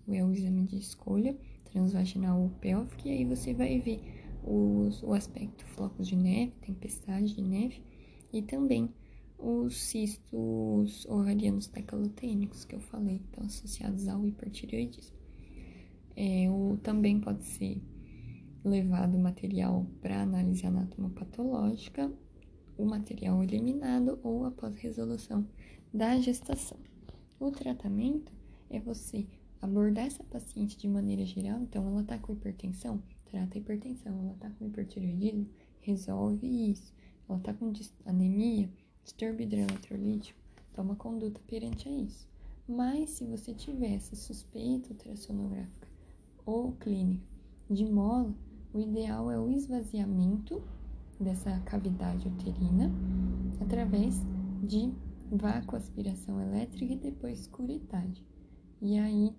[0.08, 4.02] é o exame de escolha, transvaginal ou pélvico, e aí você vai ver
[4.44, 7.82] os, o aspecto flocos de neve, tempestade de neve,
[8.32, 8.90] e também
[9.38, 15.23] os cistos ovarianos tecaloteínicos que eu falei, estão associados ao hipertireoidismo.
[16.16, 17.82] É, ou também pode ser
[18.64, 22.12] levado material para análise anatomopatológica,
[22.78, 25.48] o material eliminado ou após resolução
[25.94, 26.78] da gestação.
[27.40, 28.32] O tratamento
[28.70, 29.28] é você
[29.62, 34.36] abordar essa paciente de maneira geral, então ela tá com hipertensão, trata a hipertensão, ela
[34.40, 35.48] tá com hipertireoidismo,
[35.82, 36.94] resolve isso.
[37.28, 37.72] Ela tá com
[38.06, 38.70] anemia,
[39.04, 40.40] distúrbio hidroeletrolítico,
[40.74, 42.28] toma conduta perante a isso.
[42.68, 45.83] Mas se você tiver essa suspeita ultrassonográfica
[46.46, 47.26] ou clínica
[47.70, 48.36] de mola,
[48.74, 50.62] o ideal é o esvaziamento
[51.20, 52.92] dessa cavidade uterina
[53.62, 54.22] através
[54.64, 54.92] de
[55.32, 58.26] vácuo-aspiração elétrica e depois curetagem.
[58.82, 59.36] E aí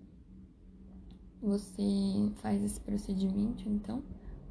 [1.41, 4.03] você faz esse procedimento então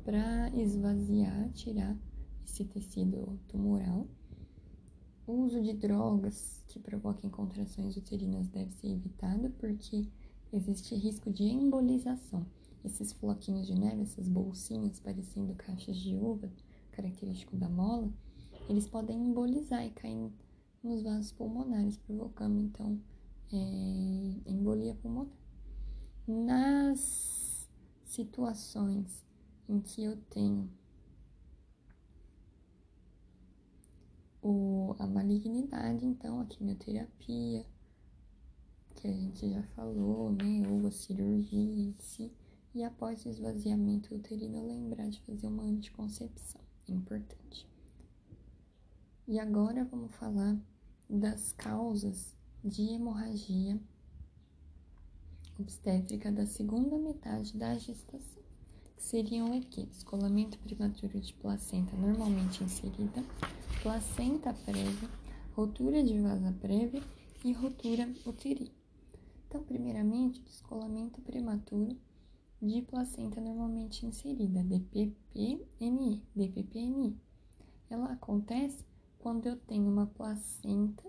[0.04, 1.96] para esvaziar, tirar
[2.44, 4.06] esse tecido tumoral.
[5.26, 10.06] O uso de drogas que provoquem contrações uterinas deve ser evitado porque
[10.52, 12.46] existe risco de embolização.
[12.85, 16.50] Esses floquinhos de neve, essas bolsinhas parecendo caixas de uva,
[16.92, 18.12] característico da mola,
[18.68, 20.30] eles podem embolizar e cair
[20.83, 23.00] nos vasos pulmonares, provocando então
[23.52, 25.37] é, embolia pulmonar.
[26.26, 27.68] Nas
[28.04, 29.24] situações
[29.68, 30.70] em que eu tenho
[34.42, 37.66] o, a malignidade, então a quimioterapia,
[39.04, 40.66] que a gente já falou, né?
[40.66, 42.32] Ou a cirurgia em si.
[42.74, 46.62] E após o esvaziamento uterino, lembrar de fazer uma anticoncepção.
[46.88, 47.68] É importante.
[49.28, 50.58] E agora vamos falar
[51.08, 53.78] das causas de hemorragia
[55.58, 58.42] obstétrica da segunda metade da gestação,
[58.96, 59.84] que seriam o quê?
[59.84, 63.22] Descolamento prematuro de placenta normalmente inserida,
[63.82, 65.10] placenta prévia,
[65.52, 67.02] rotura de vasa prévia
[67.44, 68.83] e rotura uterina.
[69.54, 71.96] Então, primeiramente, descolamento prematuro
[72.60, 77.16] de placenta normalmente inserida, DPPNI, DPPNI.
[77.88, 78.84] Ela acontece
[79.16, 81.04] quando eu tenho uma placenta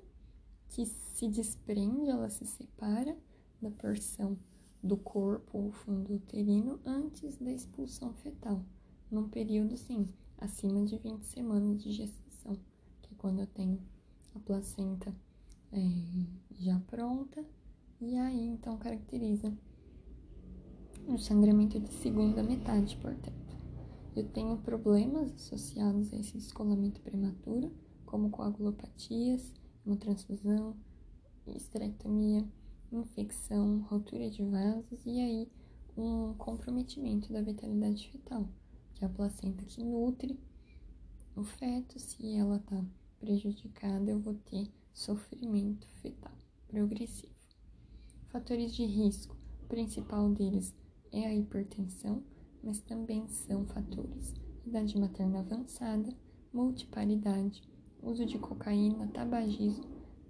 [0.69, 3.17] que se desprende, ela se separa
[3.59, 4.37] da porção
[4.83, 8.63] do corpo ou fundo uterino antes da expulsão fetal,
[9.09, 12.59] num período, sim, acima de 20 semanas de gestação,
[13.01, 13.81] que é quando eu tenho
[14.35, 15.11] a placenta
[15.71, 15.79] é,
[16.59, 17.43] já pronta
[18.05, 19.51] e aí então caracteriza
[21.07, 23.33] um sangramento de segunda metade, portanto.
[24.15, 27.71] Eu tenho problemas associados a esse descolamento prematuro,
[28.05, 29.51] como coagulopatias,
[29.85, 30.75] hemotransfusão,
[31.47, 32.47] esterectomia,
[32.91, 35.51] infecção, rotura de vasos e aí
[35.97, 38.47] um comprometimento da vitalidade fetal,
[38.93, 40.39] que é a placenta que nutre
[41.35, 41.99] o feto.
[41.99, 42.85] Se ela está
[43.19, 46.33] prejudicada, eu vou ter sofrimento fetal
[46.67, 47.34] progressivo.
[48.35, 50.75] Fatores de risco, o principal deles
[51.09, 52.21] é a hipertensão,
[52.61, 54.33] mas também são fatores
[54.67, 56.13] idade materna avançada,
[56.51, 57.63] multiparidade,
[58.03, 59.85] uso de cocaína, tabagismo,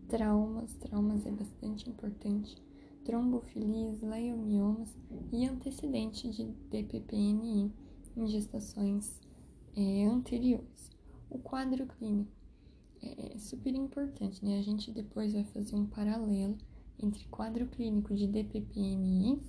[0.08, 2.56] traumas, traumas é bastante importante,
[3.04, 4.96] trombofilias, leiomiomas
[5.34, 7.74] e antecedente de DPPNI
[8.16, 9.20] em gestações
[9.76, 10.92] é, anteriores.
[11.28, 12.32] O quadro clínico
[13.02, 14.60] é, é super importante, né?
[14.60, 16.56] A gente depois vai fazer um paralelo
[17.00, 19.42] entre quadro clínico de DPPNI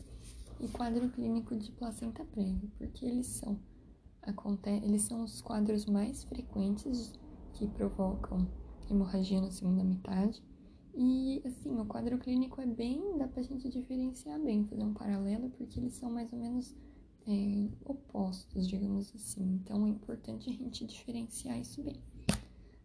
[0.61, 3.59] e quadro clínico de placenta prévia, porque eles são,
[4.83, 7.13] eles são os quadros mais frequentes
[7.55, 8.47] que provocam
[8.91, 10.43] hemorragia na segunda metade.
[10.95, 15.51] E assim, o quadro clínico é bem, dá pra gente diferenciar bem, fazer um paralelo,
[15.51, 16.75] porque eles são mais ou menos
[17.27, 19.61] é, opostos, digamos assim.
[19.63, 22.01] Então é importante a gente diferenciar isso bem.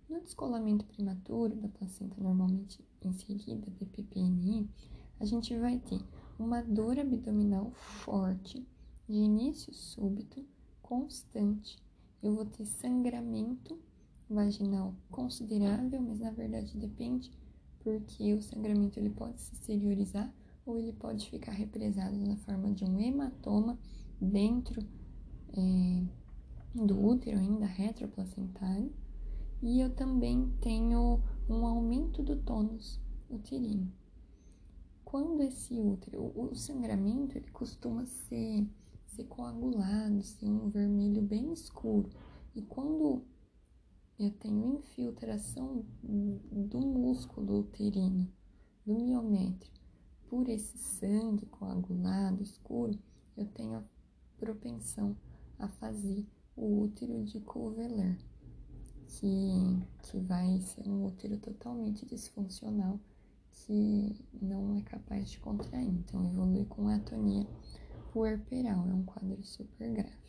[0.09, 4.69] No descolamento prematuro da placenta normalmente inserida, DPPNI,
[5.19, 6.01] a gente vai ter
[6.37, 8.65] uma dor abdominal forte,
[9.07, 10.45] de início súbito,
[10.81, 11.77] constante.
[12.23, 13.79] Eu vou ter sangramento
[14.29, 17.31] vaginal considerável, mas na verdade depende,
[17.83, 20.33] porque o sangramento ele pode se exteriorizar
[20.65, 23.77] ou ele pode ficar represado na forma de um hematoma
[24.19, 24.81] dentro
[25.53, 26.03] é,
[26.73, 28.91] do útero, ainda retroplacentário.
[29.61, 33.91] E eu também tenho um aumento do tônus uterino.
[35.03, 38.65] Quando esse útero, o, sangramento, ele costuma ser,
[39.05, 42.09] ser coagulado, ser um vermelho bem escuro.
[42.55, 43.23] E quando
[44.17, 48.31] eu tenho infiltração do músculo uterino,
[48.85, 49.73] do miométrio,
[50.29, 52.97] por esse sangue coagulado, escuro,
[53.35, 53.83] eu tenho a
[54.37, 55.17] propensão
[55.59, 58.17] a fazer o útero de Couveler,
[59.11, 62.99] que, que vai ser um útero totalmente disfuncional,
[63.51, 65.89] que não é capaz de contrair.
[65.89, 67.45] Então, evolui com atonia
[68.13, 70.21] puerperal, é um quadro super grave.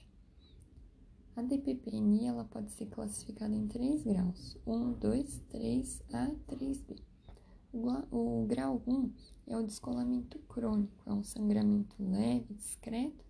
[1.36, 7.00] A DPPNI ela pode ser classificada em três graus: 1, 2, 3 A, 3B.
[7.72, 9.10] O, grau 1
[9.46, 13.24] é o descolamento crônico, é um sangramento leve, discreto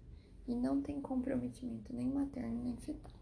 [0.48, 3.12] e não tem comprometimento nem materno nem fetal.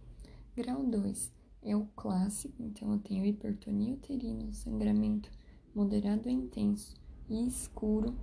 [0.57, 5.31] Grau 2 é o clássico, então eu tenho hipertonia uterina, sangramento
[5.75, 6.95] moderado a intenso
[7.29, 8.15] e escuro,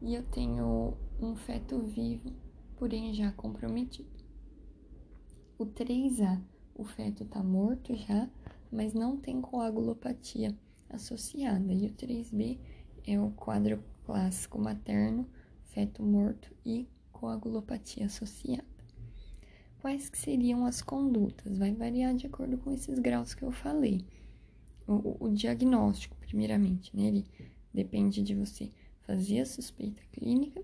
[0.00, 2.32] e eu tenho um feto vivo,
[2.76, 4.10] porém já comprometido.
[5.58, 6.40] O 3A,
[6.74, 8.28] o feto está morto já,
[8.70, 10.56] mas não tem coagulopatia
[10.90, 11.72] associada.
[11.72, 12.58] E o 3B
[13.06, 15.28] é o quadro clássico materno,
[15.70, 18.71] feto morto e coagulopatia associada.
[19.82, 21.58] Quais que seriam as condutas?
[21.58, 24.06] Vai variar de acordo com esses graus que eu falei.
[24.86, 27.08] O, o diagnóstico, primeiramente, né?
[27.08, 27.24] Ele
[27.74, 30.62] depende de você fazer a suspeita clínica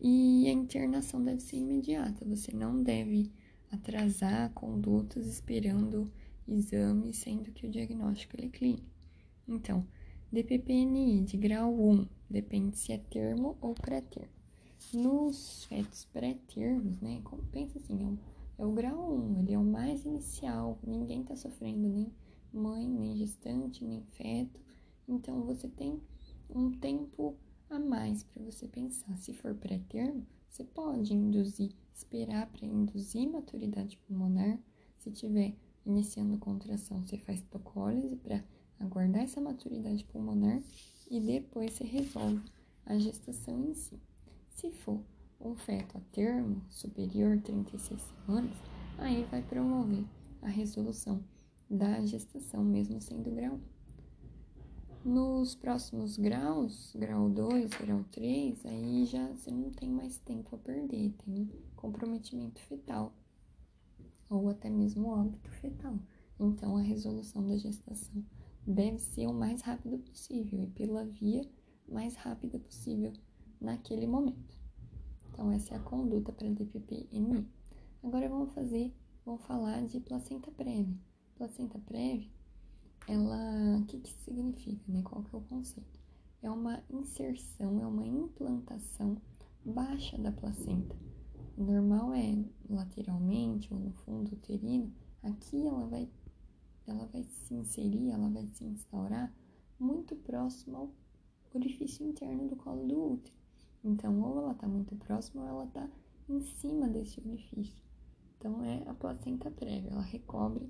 [0.00, 2.24] e a internação deve ser imediata.
[2.26, 3.28] Você não deve
[3.72, 6.08] atrasar condutas esperando
[6.46, 8.86] exames, sendo que o diagnóstico é clínico.
[9.48, 9.84] Então,
[10.30, 14.30] DPPNI de grau 1, depende se é termo ou pré-termo.
[14.92, 18.16] Nos fetos pré-termos, né, pensa assim, é, um,
[18.56, 22.12] é, o grau 1, ele é o mais inicial, ninguém está sofrendo, nem
[22.52, 24.60] mãe, nem gestante, nem feto.
[25.08, 26.00] Então, você tem
[26.48, 27.36] um tempo
[27.68, 29.16] a mais para você pensar.
[29.16, 34.58] Se for pré-termo, você pode induzir, esperar para induzir maturidade pulmonar.
[34.98, 38.44] Se tiver iniciando contração, você faz tocólise para
[38.78, 40.62] aguardar essa maturidade pulmonar
[41.10, 42.42] e depois você resolve
[42.86, 44.00] a gestação em si.
[44.48, 45.00] Se for
[45.44, 48.56] um feto a termo superior a 36 semanas,
[48.98, 50.04] aí vai promover
[50.40, 51.22] a resolução
[51.68, 53.60] da gestação, mesmo sendo grau
[55.04, 55.10] 1.
[55.10, 60.58] Nos próximos graus, grau 2, grau 3, aí já você não tem mais tempo a
[60.58, 63.12] perder, tem comprometimento fetal
[64.30, 65.98] ou até mesmo óbito fetal.
[66.40, 68.24] Então a resolução da gestação
[68.66, 71.42] deve ser o mais rápido possível e pela via
[71.86, 73.12] mais rápida possível
[73.60, 74.63] naquele momento.
[75.34, 77.44] Então essa é a conduta para DPP-MI.
[78.04, 78.94] Agora vamos fazer,
[79.26, 80.96] vamos falar de placenta prévia.
[81.34, 82.30] Placenta prévia
[83.08, 85.02] ela, o que que significa, né?
[85.02, 85.98] Qual que é o conceito?
[86.40, 89.20] É uma inserção, é uma implantação
[89.64, 90.96] baixa da placenta,
[91.58, 94.94] O normal é lateralmente ou no fundo uterino.
[95.20, 96.08] Aqui ela vai,
[96.86, 99.34] ela vai se inserir, ela vai se instaurar
[99.80, 100.94] muito próximo ao
[101.52, 103.43] orifício interno do colo do útero.
[103.84, 105.88] Então, ou ela está muito próxima ou ela está
[106.28, 107.76] em cima desse orifício.
[108.38, 110.68] Então, é a placenta prévia, ela recobre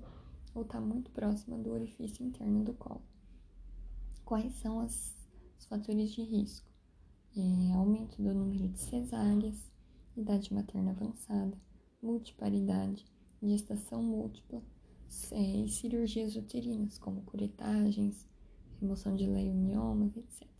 [0.53, 3.01] ou está muito próxima do orifício interno do colo.
[4.23, 5.15] Quais são as,
[5.57, 6.67] os fatores de risco?
[7.37, 9.71] É, aumento do número de cesáreas,
[10.15, 11.57] idade materna avançada,
[12.01, 13.05] multiparidade,
[13.43, 14.61] gestação múltipla
[15.31, 18.27] é, e cirurgias uterinas, como curetagens,
[18.79, 20.54] remoção de leiomiomas, etc.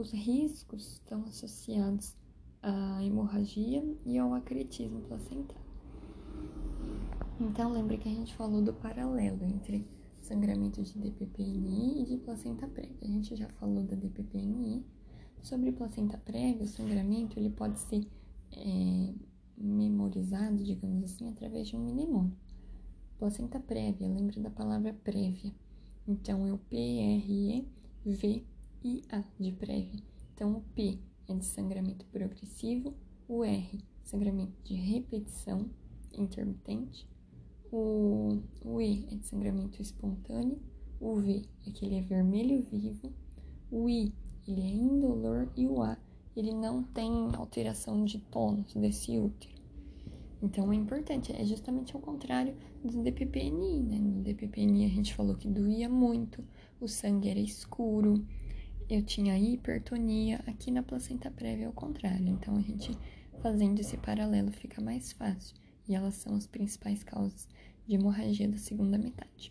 [0.00, 2.16] Os riscos estão associados
[2.62, 5.62] à hemorragia e ao acretismo placentário.
[7.38, 9.86] Então, lembre que a gente falou do paralelo entre
[10.22, 12.96] sangramento de DPPNI e de placenta prévia.
[13.02, 14.86] A gente já falou da DPPNI.
[15.42, 18.08] Sobre placenta prévia, o sangramento ele pode ser
[18.56, 19.14] é,
[19.58, 22.38] memorizado, digamos assim, através de um mnemônico.
[23.18, 25.52] Placenta prévia, lembre da palavra prévia.
[26.08, 28.46] Então, é o P-R-E-V
[28.82, 30.02] e A de prévia.
[30.34, 32.94] Então, o P é de sangramento progressivo,
[33.28, 35.70] o R, sangramento de repetição
[36.12, 37.08] intermitente,
[37.72, 40.58] o, o E é de sangramento espontâneo,
[41.00, 43.12] o V é que ele é vermelho vivo,
[43.70, 44.12] o I
[44.46, 45.96] ele é indolor e o A
[46.36, 49.60] ele não tem alteração de tônus desse útero.
[50.42, 53.98] Então é importante, é justamente ao contrário do DPPNI, né?
[53.98, 56.42] No DPPNI a gente falou que doía muito,
[56.80, 58.24] o sangue era escuro,
[58.94, 62.28] eu tinha hipertonia, aqui na placenta prévia é o contrário.
[62.28, 62.96] Então a gente
[63.40, 65.56] fazendo esse paralelo fica mais fácil.
[65.88, 67.48] E elas são as principais causas
[67.86, 69.50] de hemorragia da segunda metade.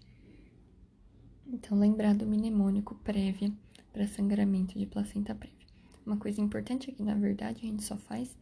[1.47, 3.51] Então lembrar do mnemônico prévia
[3.91, 5.67] para sangramento de placenta prévia.
[6.05, 8.37] Uma coisa importante é que na verdade a gente só faz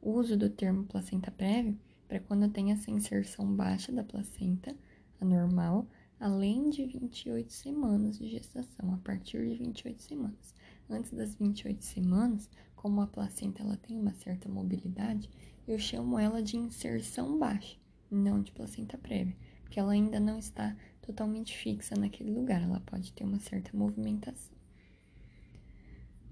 [0.00, 1.76] uso do termo placenta prévia
[2.08, 4.74] para quando tem essa inserção baixa da placenta,
[5.20, 5.86] anormal,
[6.18, 10.54] além de 28 semanas de gestação, a partir de 28 semanas.
[10.88, 15.28] Antes das 28 semanas, como a placenta ela tem uma certa mobilidade,
[15.66, 17.76] eu chamo ela de inserção baixa,
[18.10, 23.12] não de placenta prévia, porque ela ainda não está totalmente fixa naquele lugar, ela pode
[23.12, 24.56] ter uma certa movimentação.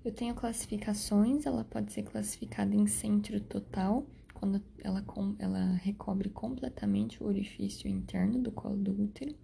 [0.04, 5.04] Eu tenho classificações, ela pode ser classificada em centro total, quando ela,
[5.38, 9.34] ela recobre completamente o orifício interno do colo do útero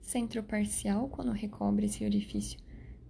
[0.00, 2.58] centro parcial, quando recobre esse orifício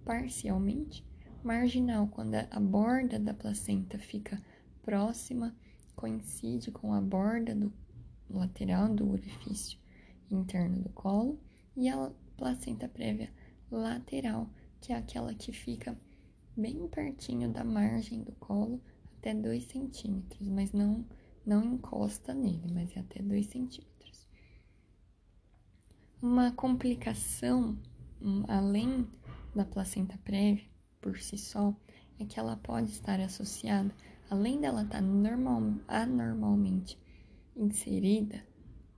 [0.03, 1.05] parcialmente,
[1.43, 4.41] marginal, quando a borda da placenta fica
[4.81, 5.55] próxima,
[5.95, 7.71] coincide com a borda do
[8.29, 9.79] lateral do orifício
[10.31, 11.39] interno do colo,
[11.75, 13.31] e a placenta prévia
[13.71, 14.49] lateral,
[14.81, 15.97] que é aquela que fica
[16.55, 18.81] bem pertinho da margem do colo,
[19.17, 21.05] até 2 centímetros, mas não,
[21.45, 23.98] não encosta nele, mas é até 2 centímetros.
[26.21, 27.77] Uma complicação,
[28.49, 29.07] além
[29.55, 30.65] da placenta prévia,
[30.99, 31.73] por si só,
[32.19, 33.89] é que ela pode estar associada,
[34.29, 36.99] além dela estar normal, anormalmente
[37.55, 38.45] inserida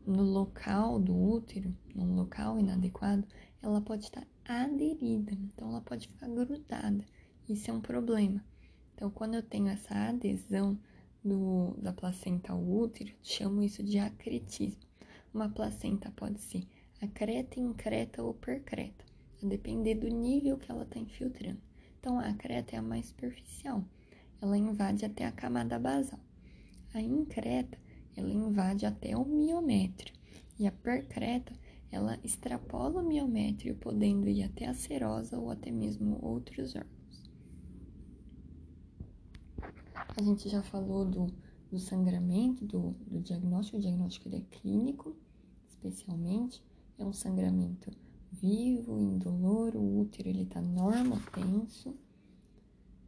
[0.03, 3.27] no local do útero, num local inadequado,
[3.61, 7.05] ela pode estar aderida, então ela pode ficar grudada.
[7.47, 8.43] Isso é um problema.
[8.95, 10.75] Então, quando eu tenho essa adesão
[11.23, 14.81] do, da placenta ao útero, chamo isso de acretismo.
[15.31, 16.67] Uma placenta pode ser
[17.01, 19.03] acreta, increta ou percreta,
[19.41, 21.59] a depender do nível que ela está infiltrando.
[21.99, 23.83] Então, a acreta é a mais superficial,
[24.39, 26.19] ela invade até a camada basal.
[26.93, 27.77] A increta,
[28.15, 30.13] ela invade até o miométrio.
[30.59, 31.53] E a percreta,
[31.91, 37.31] ela extrapola o miométrio, podendo ir até a serosa ou até mesmo outros órgãos.
[40.17, 41.27] A gente já falou do,
[41.71, 45.15] do sangramento, do, do diagnóstico, o diagnóstico é clínico,
[45.67, 46.61] especialmente
[47.01, 47.91] é um sangramento
[48.31, 51.95] vivo, indolor, o útero ele tá normotenso,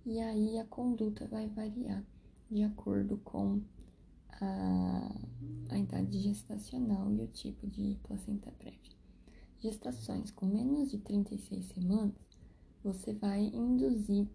[0.06, 2.04] e aí a conduta vai variar
[2.50, 3.62] de acordo com
[4.42, 5.16] a,
[5.70, 8.98] a idade gestacional e o tipo de placenta prévia.
[9.60, 12.16] Gestações com menos de 36 semanas,
[12.84, 14.28] você vai induzir,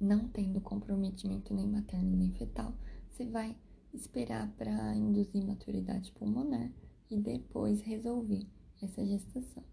[0.00, 2.74] não tendo comprometimento nem materno nem fetal,
[3.10, 3.56] você vai
[3.94, 6.70] esperar para induzir maturidade pulmonar
[7.10, 8.46] e depois resolver
[8.82, 9.64] essa gestação.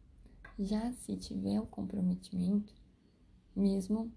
[0.59, 2.73] Já se tiver o comprometimento,
[3.55, 4.11] mesmo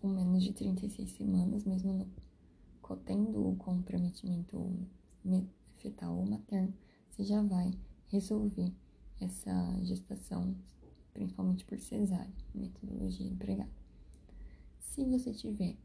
[0.00, 4.88] com menos de 36 semanas, mesmo no, tendo o comprometimento
[5.76, 6.72] fetal ou materno,
[7.10, 7.72] você já vai
[8.08, 8.72] resolver
[9.20, 10.56] essa gestação,
[11.12, 13.70] principalmente por cesárea, metodologia empregada.
[14.78, 15.76] Se você tiver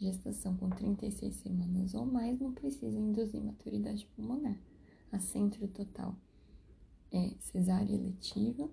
[0.00, 4.58] Gestação com 36 semanas ou mais não precisa induzir maturidade pulmonar.
[5.12, 6.16] A centro total
[7.10, 8.70] é cesárea eletiva.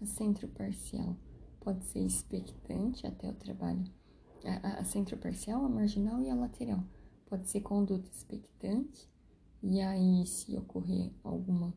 [0.00, 1.16] A centro parcial
[1.60, 3.84] pode ser expectante até o trabalho.
[4.44, 6.82] A, a, a centro parcial, a marginal e a lateral.
[7.26, 9.08] Pode ser conduta expectante.
[9.62, 11.72] E aí, se ocorrer alguma,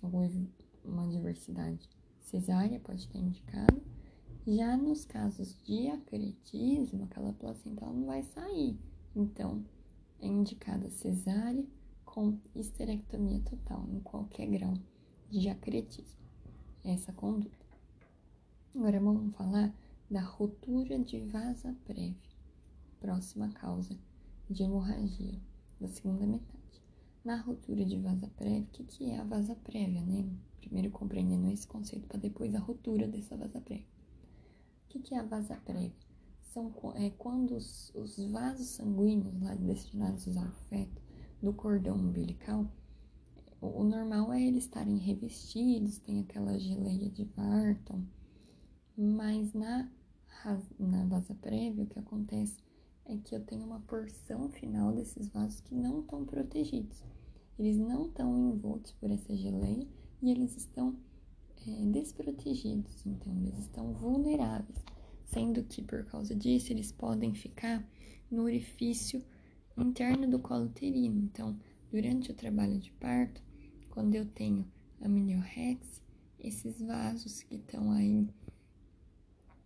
[0.00, 1.88] alguma diversidade
[2.20, 3.82] cesárea, pode estar indicado.
[4.46, 8.78] Já nos casos de acretismo, aquela placenta não vai sair.
[9.14, 9.64] Então,
[10.20, 11.64] é indicada cesárea
[12.12, 14.74] com histerectomia total, em qualquer grau
[15.30, 16.20] de acretismo.
[16.84, 17.56] Essa conduta.
[18.74, 19.74] Agora vamos falar
[20.10, 22.36] da ruptura de vasa prévia,
[23.00, 23.98] próxima causa
[24.50, 25.40] de hemorragia
[25.80, 26.82] da segunda metade.
[27.24, 30.28] Na ruptura de vasa prévia, o que, que é a vasa prévia, né?
[30.60, 33.86] Primeiro compreendendo esse conceito para depois a ruptura dessa vasa prévia.
[34.94, 35.96] O que é a vasa prévia?
[36.42, 41.01] São é, quando os, os vasos sanguíneos lá destinados ao feto
[41.42, 42.66] do cordão umbilical,
[43.60, 48.04] o, normal é eles estarem revestidos, tem aquela geleia de Barton,
[48.96, 49.88] mas na,
[50.78, 52.56] na vasa prévia o que acontece
[53.04, 57.04] é que eu tenho uma porção final desses vasos que não estão protegidos.
[57.58, 59.86] Eles não estão envoltos por essa geleia
[60.20, 60.96] e eles estão
[61.66, 64.78] é, desprotegidos, então eles estão vulneráveis,
[65.24, 67.86] sendo que por causa disso eles podem ficar
[68.30, 69.22] no orifício
[69.76, 71.20] interno do colo uterino.
[71.20, 71.58] Então,
[71.90, 73.42] durante o trabalho de parto,
[73.90, 74.66] quando eu tenho
[75.00, 76.02] a amniorrex,
[76.38, 78.26] esses vasos que estão aí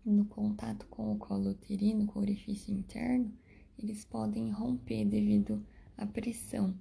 [0.05, 3.33] no contato com o colo uterino, com o orifício interno,
[3.79, 5.65] eles podem romper devido
[5.97, 6.75] à pressão.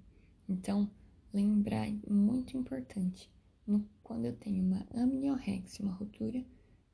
[0.47, 0.89] Então,
[1.33, 3.31] lembrar muito importante,
[3.65, 6.45] no, quando eu tenho uma amniorexia, uma ruptura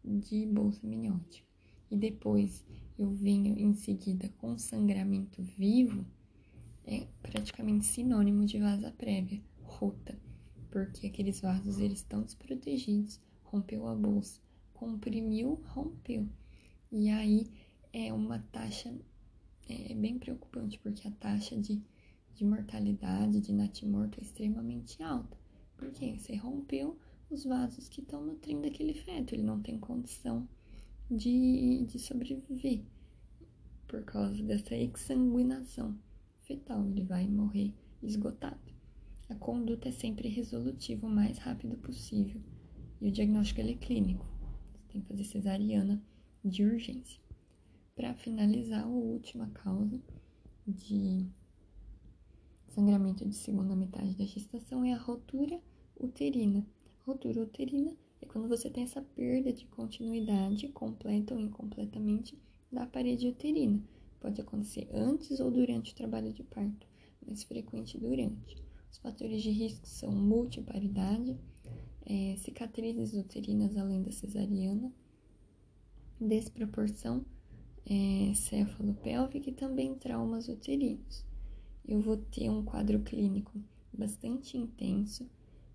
[0.04, 1.48] de bolsa amniótica,
[1.90, 2.66] e depois
[2.98, 6.06] eu venho em seguida com sangramento vivo,
[6.86, 10.18] é praticamente sinônimo de vasa prévia, rota,
[10.70, 14.42] porque aqueles vasos eles estão desprotegidos, rompeu a bolsa,
[14.74, 16.28] comprimiu, rompeu.
[16.92, 17.48] E aí
[17.94, 18.94] é uma taxa
[19.70, 21.82] é, bem preocupante, porque a taxa de,
[22.34, 25.38] de mortalidade de natimorto é extremamente alta.
[25.78, 26.98] Porque você rompeu
[27.30, 30.48] os vasos que estão nutrindo aquele feto, ele não tem condição
[31.10, 32.82] de, de sobreviver
[33.88, 35.98] por causa dessa exsanguinação
[36.90, 38.60] ele vai morrer esgotado.
[39.30, 42.42] A conduta é sempre resolutiva o mais rápido possível
[43.00, 44.26] e o diagnóstico é clínico.
[44.74, 46.04] Você tem que fazer cesariana
[46.44, 47.22] de urgência.
[47.96, 50.02] Para finalizar, a última causa
[50.68, 51.28] de
[52.68, 55.62] sangramento de segunda metade da gestação é a rotura
[56.00, 56.66] uterina.
[57.06, 62.38] Rotura uterina é quando você tem essa perda de continuidade, completa ou incompletamente,
[62.72, 63.82] da parede uterina.
[64.22, 66.88] Pode acontecer antes ou durante o trabalho de parto,
[67.26, 68.56] mais frequente durante.
[68.92, 71.36] Os fatores de risco são multiparidade,
[72.06, 74.94] é, cicatrizes uterinas além da cesariana,
[76.20, 77.26] desproporção
[77.86, 81.26] é, céfalo-pélvica e também traumas uterinos.
[81.88, 83.60] Eu vou ter um quadro clínico
[83.92, 85.28] bastante intenso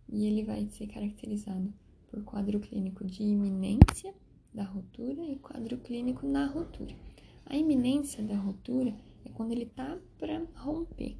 [0.09, 1.75] e ele vai ser caracterizado
[2.09, 4.15] por quadro clínico de iminência
[4.55, 7.06] da rotura e quadro clínico na rotura.
[7.49, 8.93] A iminência da rotura
[9.25, 11.17] é quando ele tá para romper,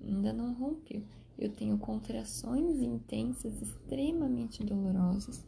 [0.00, 1.02] ainda não rompeu.
[1.36, 5.44] Eu tenho contrações intensas, extremamente dolorosas.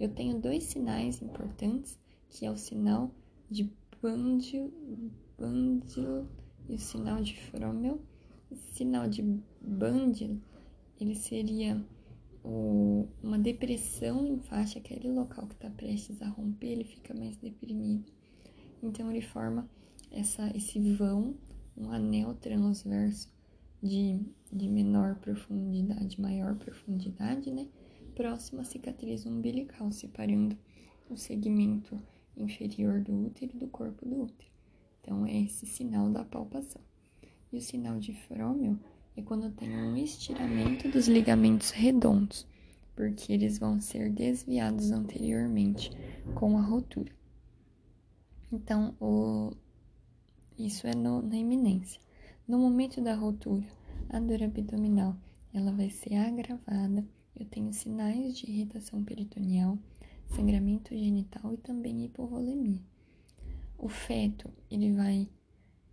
[0.00, 1.98] Eu tenho dois sinais importantes,
[2.30, 3.10] que é o sinal
[3.50, 4.72] de Bandil,
[5.38, 6.26] Bandil
[6.66, 8.00] e o sinal de Fromel.
[8.50, 9.22] Esse sinal de
[9.60, 10.40] Bandil,
[10.98, 11.84] ele seria
[12.42, 17.36] o, uma depressão em faixa, aquele local que está prestes a romper, ele fica mais
[17.36, 18.17] deprimido.
[18.82, 19.68] Então ele forma
[20.10, 21.34] essa, esse vão,
[21.76, 23.28] um anel transverso
[23.82, 24.20] de,
[24.52, 27.68] de menor profundidade, maior profundidade, né?
[28.14, 30.56] Próximo à cicatriz umbilical, separando
[31.08, 32.00] o segmento
[32.36, 34.50] inferior do útero do corpo do útero.
[35.00, 36.82] Então, é esse sinal da palpação.
[37.52, 38.76] E o sinal de Fromel
[39.16, 42.46] é quando tem um estiramento dos ligamentos redondos,
[42.94, 45.90] porque eles vão ser desviados anteriormente
[46.34, 47.17] com a rotura.
[48.50, 49.52] Então, o...
[50.58, 52.00] isso é no, na iminência.
[52.46, 53.66] No momento da rotura,
[54.08, 55.16] a dor abdominal
[55.52, 57.06] ela vai ser agravada.
[57.36, 59.78] Eu tenho sinais de irritação peritoneal,
[60.26, 62.80] sangramento genital e também hipovolemia.
[63.76, 65.28] O feto, ele vai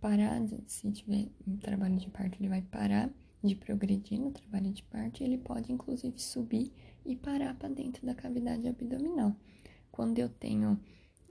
[0.00, 3.10] parar, se tiver um trabalho de parto, ele vai parar
[3.42, 6.72] de progredir no trabalho de parto ele pode inclusive subir
[7.04, 9.36] e parar para dentro da cavidade abdominal.
[9.92, 10.80] Quando eu tenho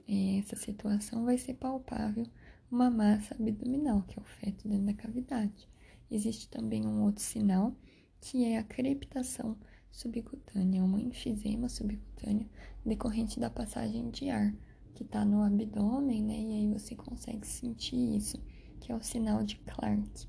[0.08, 2.26] essa situação, vai ser palpável
[2.70, 5.68] uma massa abdominal, que é o feto dentro da cavidade.
[6.10, 7.76] Existe também um outro sinal,
[8.20, 9.58] que é a crepitação
[9.91, 12.47] subcutânea, uma enfisema subcutânea
[12.86, 14.53] decorrente da passagem de ar,
[14.93, 16.39] que está no abdômen, né?
[16.39, 18.38] E aí você consegue sentir isso,
[18.80, 20.28] que é o sinal de Clark.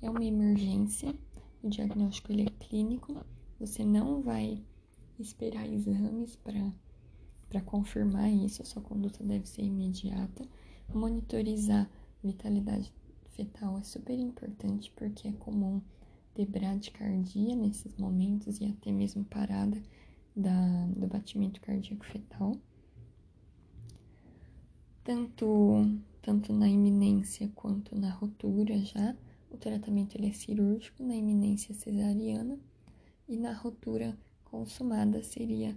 [0.00, 1.14] É uma emergência,
[1.62, 3.24] o diagnóstico ele é clínico,
[3.58, 4.62] você não vai
[5.18, 6.36] esperar exames
[7.48, 10.46] para confirmar isso, a sua conduta deve ser imediata.
[10.92, 11.88] Monitorizar
[12.22, 12.92] vitalidade
[13.30, 15.80] fetal é super importante porque é comum
[16.34, 19.80] ter bradicardia nesses momentos e até mesmo parada
[20.36, 22.56] da, do batimento cardíaco fetal.
[25.02, 29.16] Tanto, tanto na iminência quanto na rotura já,
[29.50, 32.58] o tratamento ele é cirúrgico, na iminência cesariana
[33.26, 35.74] e na rotura consumada seria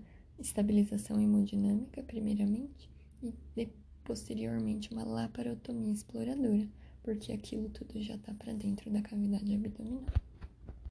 [0.47, 2.89] estabilização hemodinâmica, primeiramente,
[3.21, 3.69] e de,
[4.03, 6.67] posteriormente uma laparotomia exploradora,
[7.03, 10.05] porque aquilo tudo já está para dentro da cavidade abdominal.